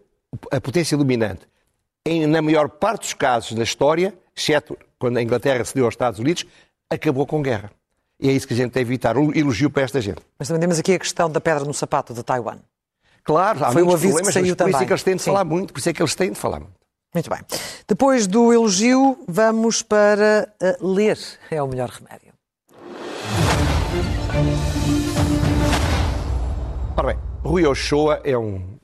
a 0.51 0.59
potência 0.59 0.97
dominante. 0.97 1.41
Em, 2.05 2.25
na 2.25 2.41
maior 2.41 2.67
parte 2.67 3.01
dos 3.01 3.13
casos 3.13 3.51
na 3.51 3.63
história, 3.63 4.13
exceto 4.35 4.77
quando 4.97 5.17
a 5.17 5.21
Inglaterra 5.21 5.63
cedeu 5.63 5.85
aos 5.85 5.93
Estados 5.93 6.19
Unidos, 6.19 6.45
acabou 6.89 7.27
com 7.27 7.41
guerra. 7.41 7.71
E 8.19 8.29
é 8.29 8.31
isso 8.31 8.47
que 8.47 8.53
a 8.53 8.57
gente 8.57 8.71
tem 8.71 8.83
que 8.83 8.89
evitar. 8.89 9.17
Um 9.17 9.33
elogio 9.33 9.69
para 9.69 9.83
esta 9.83 9.99
gente. 9.99 10.21
Mas 10.37 10.47
também 10.47 10.61
temos 10.61 10.79
aqui 10.79 10.93
a 10.93 10.99
questão 10.99 11.29
da 11.29 11.41
pedra 11.41 11.65
no 11.65 11.73
sapato 11.73 12.13
de 12.13 12.23
Taiwan. 12.23 12.59
Claro, 13.23 13.63
há 13.63 13.71
Foi 13.71 13.83
muitos 13.83 14.01
problemas, 14.01 14.27
que 14.27 14.33
saiu 14.33 14.55
por 14.55 14.57
também. 14.57 14.73
isso 14.73 14.83
é 14.83 14.85
que 14.85 14.93
eles 14.93 15.03
têm 15.03 15.15
de 15.15 15.21
Sim. 15.21 15.31
falar 15.31 15.43
muito, 15.43 15.73
por 15.73 15.79
isso 15.79 15.89
é 15.89 15.93
que 15.93 16.01
eles 16.01 16.15
têm 16.15 16.31
de 16.31 16.39
falar 16.39 16.59
muito. 16.59 16.80
Muito 17.13 17.29
bem. 17.29 17.39
Depois 17.85 18.25
do 18.25 18.53
elogio, 18.53 19.19
vamos 19.27 19.81
para 19.81 20.53
uh, 20.61 20.93
ler. 20.93 21.19
É 21.49 21.61
o 21.61 21.67
melhor 21.67 21.89
remédio. 21.89 22.31
Ora 26.95 27.07
bem, 27.07 27.17
Rui 27.43 27.65
Ochoa 27.65 28.21
é 28.23 28.37
um 28.37 28.77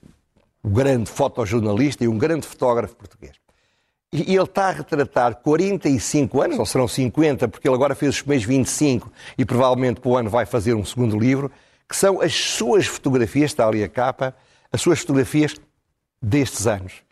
grande 0.63 1.09
fotojornalista 1.09 2.03
e 2.03 2.07
um 2.09 2.17
grande 2.17 2.45
fotógrafo 2.45 2.97
português. 2.97 3.33
E 4.11 4.35
ele 4.35 4.43
está 4.43 4.67
a 4.67 4.71
retratar 4.71 5.35
45 5.35 6.41
anos, 6.41 6.59
ou 6.59 6.65
serão 6.65 6.87
50, 6.87 7.47
porque 7.47 7.67
ele 7.67 7.75
agora 7.75 7.95
fez 7.95 8.15
os 8.15 8.21
primeiros 8.21 8.45
25 8.45 9.09
e 9.37 9.45
provavelmente 9.45 10.01
para 10.01 10.09
o 10.09 10.17
ano 10.17 10.29
vai 10.29 10.45
fazer 10.45 10.73
um 10.73 10.83
segundo 10.83 11.17
livro, 11.17 11.49
que 11.87 11.95
são 11.95 12.19
as 12.19 12.33
suas 12.33 12.87
fotografias, 12.87 13.51
está 13.51 13.65
ali 13.65 13.83
a 13.83 13.89
capa, 13.89 14.35
as 14.71 14.81
suas 14.81 14.99
fotografias 14.99 15.55
destes 16.21 16.67
anos 16.67 17.06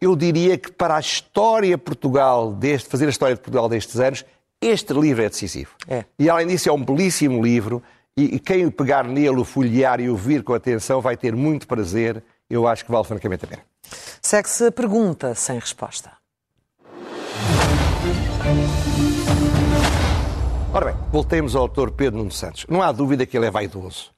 eu 0.00 0.16
diria 0.16 0.56
que 0.56 0.72
para 0.72 0.96
a 0.96 1.00
história 1.00 1.76
de 1.76 1.82
Portugal, 1.82 2.52
deste, 2.52 2.88
fazer 2.88 3.06
a 3.06 3.10
história 3.10 3.34
de 3.34 3.40
Portugal 3.40 3.68
destes 3.68 4.00
anos, 4.00 4.24
este 4.60 4.94
livro 4.94 5.22
é 5.22 5.28
decisivo. 5.28 5.70
É. 5.86 6.04
E 6.18 6.30
além 6.30 6.46
disso 6.46 6.68
é 6.68 6.72
um 6.72 6.82
belíssimo 6.82 7.42
livro 7.42 7.82
e, 8.16 8.38
quem 8.38 8.70
pegar 8.70 9.04
nele, 9.04 9.38
o 9.38 9.44
folhear 9.44 10.00
e 10.00 10.08
o 10.08 10.16
vir 10.16 10.42
com 10.42 10.54
atenção 10.54 11.00
vai 11.00 11.16
ter 11.16 11.34
muito 11.34 11.66
prazer. 11.66 12.22
Eu 12.48 12.66
acho 12.66 12.84
que 12.84 12.90
vale 12.90 13.04
francamente 13.04 13.44
a 13.44 13.48
pena. 13.48 13.62
Segue-se 14.20 14.66
a 14.66 14.72
pergunta 14.72 15.34
sem 15.34 15.58
resposta. 15.58 16.12
Ora 20.72 20.92
bem, 20.92 20.96
voltemos 21.10 21.54
ao 21.54 21.62
autor 21.62 21.90
Pedro 21.90 22.18
Nuno 22.18 22.32
Santos. 22.32 22.66
Não 22.68 22.82
há 22.82 22.90
dúvida 22.92 23.26
que 23.26 23.36
ele 23.36 23.46
é 23.46 23.50
vaidoso. 23.50 24.10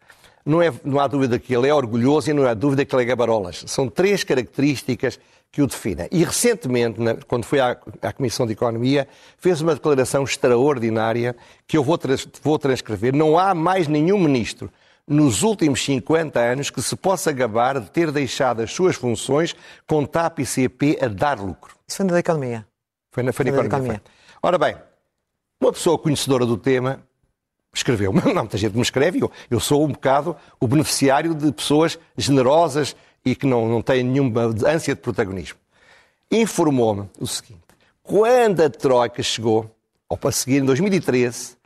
Não, 0.44 0.60
é, 0.60 0.72
não 0.84 0.98
há 0.98 1.06
dúvida 1.06 1.38
que 1.38 1.54
ele 1.54 1.68
é 1.68 1.74
orgulhoso 1.74 2.30
e 2.30 2.32
não 2.32 2.46
há 2.46 2.54
dúvida 2.54 2.84
que 2.84 2.94
ele 2.94 3.02
é 3.02 3.06
gabarolas. 3.06 3.64
São 3.66 3.88
três 3.88 4.24
características 4.24 5.18
que 5.52 5.60
o 5.60 5.66
defina. 5.66 6.08
E 6.10 6.24
recentemente, 6.24 6.98
quando 7.28 7.44
foi 7.44 7.60
à, 7.60 7.76
à, 8.00 8.12
Comissão 8.12 8.46
de 8.46 8.54
Economia, 8.54 9.06
fez 9.36 9.60
uma 9.60 9.74
declaração 9.74 10.24
extraordinária 10.24 11.36
que 11.66 11.76
eu 11.76 11.84
vou, 11.84 11.98
trans, 11.98 12.26
vou 12.42 12.58
transcrever. 12.58 13.14
Não 13.14 13.38
há 13.38 13.54
mais 13.54 13.86
nenhum 13.86 14.18
ministro 14.18 14.72
nos 15.06 15.42
últimos 15.42 15.84
50 15.84 16.40
anos 16.40 16.70
que 16.70 16.80
se 16.80 16.96
possa 16.96 17.30
gabar 17.32 17.78
de 17.78 17.90
ter 17.90 18.10
deixado 18.10 18.62
as 18.62 18.72
suas 18.72 18.96
funções 18.96 19.54
com 19.86 20.06
TAP 20.06 20.38
e 20.38 20.46
CP 20.46 20.98
a 21.02 21.08
dar 21.08 21.38
lucro. 21.38 21.76
Isso 21.86 21.98
foi 21.98 22.06
na 22.06 22.12
da 22.14 22.20
Economia. 22.20 22.66
Foi 23.10 23.22
na, 23.22 23.32
foi 23.32 23.44
na 23.44 23.50
economia. 23.50 23.76
economia. 23.76 24.02
Ora 24.42 24.56
bem, 24.56 24.74
uma 25.60 25.70
pessoa 25.70 25.98
conhecedora 25.98 26.46
do 26.46 26.56
tema 26.56 27.02
escreveu. 27.74 28.10
Não, 28.24 28.34
muita 28.34 28.56
gente 28.56 28.74
me 28.74 28.80
escreve. 28.80 29.20
Eu, 29.20 29.30
eu 29.50 29.60
sou 29.60 29.84
um 29.84 29.88
bocado 29.88 30.34
o 30.58 30.66
beneficiário 30.66 31.34
de 31.34 31.52
pessoas 31.52 31.98
generosas 32.16 32.96
e 33.24 33.34
que 33.34 33.46
não, 33.46 33.68
não 33.68 33.82
têm 33.82 34.02
nenhuma 34.02 34.42
ânsia 34.66 34.94
de 34.94 35.00
protagonismo. 35.00 35.58
informou-me 36.30 37.08
o 37.20 37.26
seguinte: 37.26 37.62
quando 38.02 38.60
a 38.62 38.70
Troika 38.70 39.22
chegou, 39.22 39.70
ou 40.08 40.16
para 40.16 40.32
seguir 40.32 40.58
em 40.58 40.64
2013, 40.64 41.56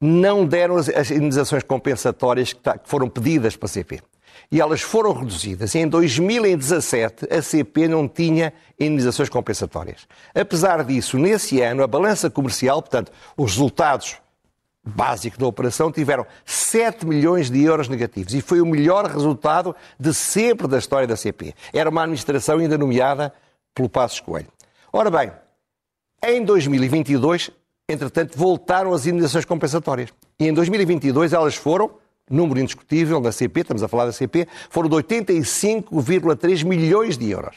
não 0.00 0.46
deram 0.46 0.76
as, 0.76 1.10
indenizações 1.10 1.62
compensatórias 1.62 2.52
que, 2.52 2.60
tá, 2.60 2.78
que 2.78 2.88
foram 2.88 3.08
pedidas 3.08 3.56
para 3.56 3.66
a 3.66 3.68
CP. 3.68 4.00
E 4.50 4.60
elas 4.60 4.80
foram 4.80 5.12
reduzidas. 5.12 5.74
E 5.74 5.80
em 5.80 5.88
2017, 5.88 7.26
a 7.30 7.42
CP 7.42 7.88
não 7.88 8.08
tinha 8.08 8.52
indenizações 8.78 9.28
compensatórias. 9.28 10.06
Apesar 10.34 10.84
disso, 10.84 11.18
nesse 11.18 11.60
ano, 11.60 11.82
a 11.82 11.86
balança 11.86 12.30
comercial, 12.30 12.80
portanto, 12.80 13.12
os 13.36 13.52
resultados 13.52 14.16
básicos 14.84 15.38
da 15.38 15.46
operação, 15.46 15.92
tiveram 15.92 16.26
7 16.44 17.06
milhões 17.06 17.50
de 17.50 17.62
euros 17.62 17.88
negativos. 17.88 18.34
E 18.34 18.40
foi 18.40 18.60
o 18.60 18.66
melhor 18.66 19.06
resultado 19.06 19.74
de 19.98 20.12
sempre 20.14 20.66
da 20.66 20.78
história 20.78 21.06
da 21.06 21.16
CP. 21.16 21.54
Era 21.72 21.90
uma 21.90 22.02
administração 22.02 22.58
ainda 22.58 22.78
nomeada 22.78 23.32
pelo 23.74 23.88
Passos 23.88 24.20
Coelho. 24.20 24.48
Ora 24.92 25.10
bem, 25.10 25.30
em 26.24 26.44
2022, 26.44 27.50
entretanto, 27.88 28.36
voltaram 28.36 28.92
as 28.92 29.06
indenizações 29.06 29.44
compensatórias. 29.44 30.10
E 30.38 30.48
em 30.48 30.52
2022 30.52 31.32
elas 31.32 31.54
foram, 31.54 31.90
número 32.30 32.60
indiscutível 32.60 33.20
da 33.20 33.30
CP, 33.30 33.60
estamos 33.60 33.82
a 33.82 33.88
falar 33.88 34.06
da 34.06 34.12
CP, 34.12 34.48
foram 34.70 34.88
de 34.88 34.96
85,3 34.96 36.64
milhões 36.64 37.16
de 37.16 37.30
euros. 37.30 37.56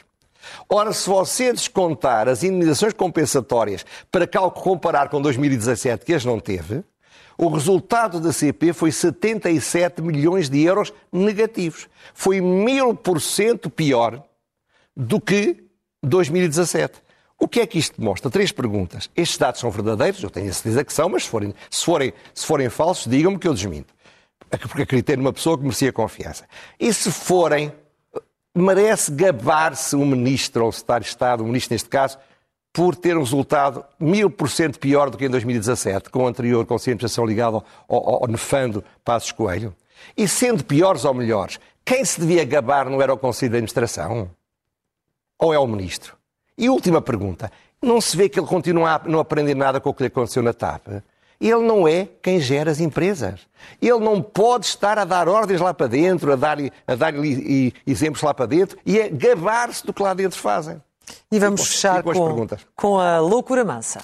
Ora, 0.68 0.92
se 0.92 1.08
você 1.08 1.52
descontar 1.52 2.28
as 2.28 2.42
indenizações 2.42 2.92
compensatórias 2.92 3.84
para 4.10 4.26
comparar 4.26 5.08
com 5.08 5.20
2017, 5.20 6.04
que 6.04 6.14
as 6.14 6.24
não 6.24 6.40
teve, 6.40 6.84
o 7.42 7.48
resultado 7.48 8.20
da 8.20 8.32
CP 8.32 8.72
foi 8.72 8.92
77 8.92 10.00
milhões 10.00 10.48
de 10.48 10.62
euros 10.62 10.92
negativos. 11.10 11.88
Foi 12.14 12.40
mil 12.40 12.94
por 12.94 13.20
cento 13.20 13.68
pior 13.68 14.22
do 14.96 15.20
que 15.20 15.64
2017. 16.04 17.02
O 17.36 17.48
que 17.48 17.58
é 17.58 17.66
que 17.66 17.80
isto 17.80 18.00
mostra? 18.00 18.30
Três 18.30 18.52
perguntas. 18.52 19.10
Estes 19.16 19.38
dados 19.38 19.60
são 19.60 19.72
verdadeiros? 19.72 20.22
Eu 20.22 20.30
tenho 20.30 20.48
a 20.48 20.52
certeza 20.52 20.84
que 20.84 20.92
são, 20.92 21.08
mas 21.08 21.24
se 21.24 21.30
forem, 21.30 21.52
se 21.68 21.84
forem, 21.84 22.12
se 22.32 22.46
forem 22.46 22.70
falsos, 22.70 23.10
digam-me 23.10 23.40
que 23.40 23.48
eu 23.48 23.54
desminto. 23.54 23.92
Porque 24.48 24.82
acreditei 24.82 25.16
numa 25.16 25.32
pessoa 25.32 25.58
que 25.58 25.64
merecia 25.64 25.92
confiança. 25.92 26.44
E 26.78 26.94
se 26.94 27.10
forem, 27.10 27.72
merece 28.54 29.10
gabar-se 29.10 29.96
o 29.96 30.06
ministro, 30.06 30.66
ou 30.66 30.70
secretário 30.70 31.02
de 31.02 31.10
Estado, 31.10 31.42
o 31.42 31.46
ministro 31.46 31.74
neste 31.74 31.88
caso, 31.88 32.18
por 32.72 32.96
ter 32.96 33.16
um 33.16 33.20
resultado 33.20 33.84
mil 34.00 34.30
por 34.30 34.48
cento 34.48 34.78
pior 34.78 35.10
do 35.10 35.18
que 35.18 35.26
em 35.26 35.30
2017, 35.30 36.08
com 36.08 36.24
o 36.24 36.26
anterior 36.26 36.64
conscientização 36.64 37.26
ligada 37.26 37.56
ao, 37.56 37.64
ao, 37.88 38.22
ao 38.22 38.28
nefando 38.28 38.82
Passos 39.04 39.32
Coelho. 39.32 39.74
E 40.16 40.26
sendo 40.26 40.64
piores 40.64 41.04
ou 41.04 41.12
melhores, 41.12 41.60
quem 41.84 42.04
se 42.04 42.20
devia 42.20 42.44
gabar 42.44 42.88
não 42.88 43.02
era 43.02 43.12
o 43.12 43.18
Conselho 43.18 43.50
de 43.50 43.56
Administração? 43.58 44.30
Ou 45.38 45.52
é 45.52 45.58
o 45.58 45.66
Ministro? 45.66 46.16
E 46.56 46.68
última 46.68 47.02
pergunta. 47.02 47.50
Não 47.80 48.00
se 48.00 48.16
vê 48.16 48.28
que 48.28 48.38
ele 48.38 48.46
continua 48.46 48.94
a 48.94 49.08
não 49.08 49.18
aprender 49.18 49.54
nada 49.54 49.80
com 49.80 49.90
o 49.90 49.94
que 49.94 50.04
lhe 50.04 50.06
aconteceu 50.06 50.42
na 50.42 50.52
TAP? 50.52 50.86
Ele 51.40 51.62
não 51.62 51.88
é 51.88 52.08
quem 52.22 52.40
gera 52.40 52.70
as 52.70 52.78
empresas. 52.78 53.40
Ele 53.80 53.98
não 53.98 54.22
pode 54.22 54.66
estar 54.66 54.96
a 54.96 55.04
dar 55.04 55.28
ordens 55.28 55.60
lá 55.60 55.74
para 55.74 55.88
dentro, 55.88 56.32
a 56.32 56.36
dar, 56.36 56.56
a 56.86 56.94
dar 56.94 57.12
exemplos 57.84 58.22
lá 58.22 58.32
para 58.32 58.46
dentro 58.46 58.78
e 58.86 59.00
a 59.00 59.08
gabar-se 59.08 59.84
do 59.84 59.92
que 59.92 60.02
lá 60.02 60.14
dentro 60.14 60.38
fazem. 60.38 60.80
E 61.30 61.38
vamos 61.38 61.62
e 61.62 61.66
fechar 61.66 62.02
com, 62.02 62.12
com, 62.12 62.46
com 62.74 62.98
a 62.98 63.18
loucura 63.18 63.64
mansa. 63.64 64.00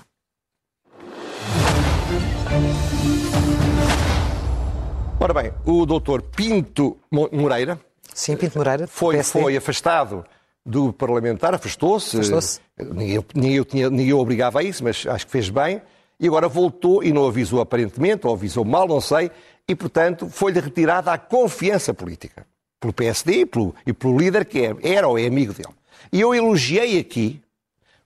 Ora 5.21 5.35
bem, 5.35 5.53
o 5.67 5.85
doutor 5.85 6.23
Pinto 6.23 6.97
Moreira. 7.11 7.79
Sim, 8.15 8.37
Pinto 8.37 8.57
Moreira. 8.57 8.87
Foi, 8.87 9.23
foi 9.23 9.57
afastado 9.57 10.25
do 10.65 10.93
parlamentar, 10.93 11.55
afastou-se. 11.55 12.19
Afastou 12.21 12.63
ninguém, 12.95 13.25
ninguém, 13.35 13.63
tinha, 13.65 13.91
ninguém 13.91 14.13
o 14.13 14.19
obrigava 14.19 14.61
a 14.61 14.63
isso, 14.63 14.85
mas 14.85 15.05
acho 15.07 15.27
que 15.27 15.33
fez 15.33 15.51
bem. 15.51 15.83
E 16.21 16.27
agora 16.27 16.49
voltou 16.49 17.03
e 17.03 17.13
não 17.13 17.27
avisou 17.27 17.61
aparentemente, 17.61 18.27
ou 18.27 18.33
avisou 18.35 18.65
mal, 18.65 18.87
não 18.87 19.01
sei, 19.01 19.31
e 19.67 19.75
portanto 19.75 20.29
foi-lhe 20.29 20.61
retirada 20.61 21.13
a 21.13 21.19
confiança 21.19 21.95
política. 21.95 22.47
Pelo 22.81 22.93
PSD 22.93 23.41
e 23.41 23.47
pelo, 23.47 23.75
e 23.87 23.93
pelo 23.93 24.17
líder 24.17 24.45
que 24.45 24.61
é, 24.67 24.77
era 24.83 25.09
ou 25.09 25.19
é 25.19 25.27
amigo 25.27 25.53
dele. 25.53 25.75
E 26.13 26.21
eu 26.21 26.35
elogiei 26.35 26.99
aqui 26.99 27.43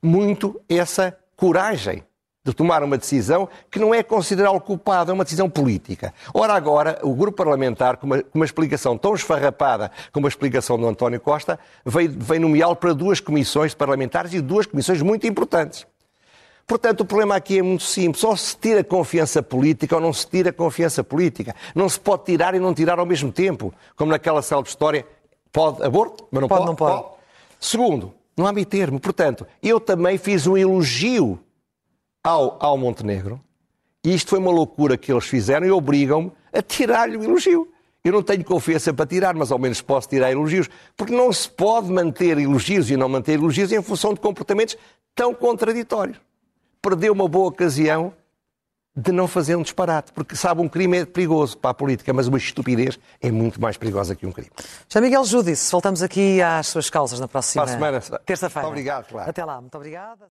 muito 0.02 0.60
essa 0.68 1.16
coragem 1.36 2.02
de 2.44 2.52
tomar 2.52 2.82
uma 2.82 2.98
decisão 2.98 3.48
que 3.70 3.78
não 3.78 3.94
é 3.94 4.02
considerá-lo 4.02 4.60
culpado, 4.60 5.12
é 5.12 5.14
uma 5.14 5.22
decisão 5.22 5.48
política. 5.48 6.12
Ora, 6.34 6.54
agora, 6.54 6.98
o 7.02 7.14
grupo 7.14 7.36
parlamentar, 7.36 7.96
com 7.96 8.06
uma, 8.06 8.22
com 8.22 8.38
uma 8.38 8.44
explicação 8.44 8.98
tão 8.98 9.14
esfarrapada 9.14 9.92
como 10.10 10.26
a 10.26 10.28
explicação 10.28 10.76
do 10.76 10.86
António 10.86 11.20
Costa, 11.20 11.58
veio, 11.84 12.12
veio 12.18 12.40
nomeá-lo 12.40 12.74
para 12.74 12.92
duas 12.92 13.20
comissões 13.20 13.74
parlamentares 13.74 14.34
e 14.34 14.40
duas 14.40 14.66
comissões 14.66 15.00
muito 15.02 15.26
importantes. 15.26 15.86
Portanto, 16.66 17.00
o 17.00 17.04
problema 17.04 17.36
aqui 17.36 17.58
é 17.58 17.62
muito 17.62 17.84
simples. 17.84 18.22
Ou 18.24 18.36
se 18.36 18.56
tira 18.56 18.82
confiança 18.82 19.42
política 19.42 19.94
ou 19.94 20.00
não 20.00 20.12
se 20.12 20.26
tira 20.26 20.52
confiança 20.52 21.04
política. 21.04 21.54
Não 21.74 21.88
se 21.88 21.98
pode 21.98 22.24
tirar 22.24 22.54
e 22.54 22.58
não 22.58 22.72
tirar 22.72 22.98
ao 22.98 23.06
mesmo 23.06 23.30
tempo. 23.30 23.74
Como 23.96 24.10
naquela 24.10 24.42
célebre 24.42 24.70
história, 24.70 25.06
pode 25.52 25.82
aborto, 25.82 26.26
mas 26.30 26.40
não 26.40 26.48
pode. 26.48 26.60
pode 26.60 26.70
não 26.70 26.76
pode. 26.76 27.02
pode. 27.02 27.21
Segundo, 27.62 28.12
não 28.36 28.44
há 28.44 28.52
meio 28.52 28.66
termo. 28.66 28.98
Portanto, 28.98 29.46
eu 29.62 29.78
também 29.78 30.18
fiz 30.18 30.48
um 30.48 30.56
elogio 30.56 31.38
ao, 32.22 32.58
ao 32.60 32.76
Montenegro. 32.76 33.40
E 34.04 34.12
isto 34.12 34.30
foi 34.30 34.40
uma 34.40 34.50
loucura 34.50 34.98
que 34.98 35.12
eles 35.12 35.24
fizeram 35.24 35.64
e 35.64 35.70
obrigam-me 35.70 36.32
a 36.52 36.60
tirar-lhe 36.60 37.16
o 37.16 37.22
elogio. 37.22 37.68
Eu 38.02 38.14
não 38.14 38.22
tenho 38.22 38.44
confiança 38.44 38.92
para 38.92 39.06
tirar, 39.06 39.32
mas 39.36 39.52
ao 39.52 39.60
menos 39.60 39.80
posso 39.80 40.08
tirar 40.08 40.32
elogios. 40.32 40.68
Porque 40.96 41.14
não 41.14 41.32
se 41.32 41.48
pode 41.48 41.88
manter 41.88 42.36
elogios 42.36 42.90
e 42.90 42.96
não 42.96 43.08
manter 43.08 43.34
elogios 43.34 43.70
em 43.70 43.80
função 43.80 44.12
de 44.12 44.18
comportamentos 44.18 44.76
tão 45.14 45.32
contraditórios. 45.32 46.20
Perdeu 46.82 47.12
uma 47.12 47.28
boa 47.28 47.46
ocasião 47.46 48.12
de 48.94 49.10
não 49.10 49.26
fazer 49.26 49.56
um 49.56 49.62
disparate. 49.62 50.12
Porque, 50.12 50.36
sabe, 50.36 50.60
um 50.60 50.68
crime 50.68 50.98
é 50.98 51.06
perigoso 51.06 51.56
para 51.56 51.70
a 51.70 51.74
política, 51.74 52.12
mas 52.12 52.28
uma 52.28 52.38
estupidez 52.38 52.98
é 53.20 53.30
muito 53.30 53.60
mais 53.60 53.76
perigosa 53.76 54.14
que 54.14 54.26
um 54.26 54.32
crime. 54.32 54.50
Já 54.88 55.00
Miguel 55.00 55.24
Judice, 55.24 55.70
voltamos 55.70 56.02
aqui 56.02 56.40
às 56.42 56.66
suas 56.66 56.90
causas 56.90 57.18
na 57.18 57.28
próxima 57.28 57.66
semana. 57.66 58.00
terça-feira. 58.24 58.68
Obrigado, 58.68 59.08
claro. 59.08 59.30
Até 59.30 59.44
lá, 59.44 59.60
muito 59.60 59.74
obrigada. 59.76 60.28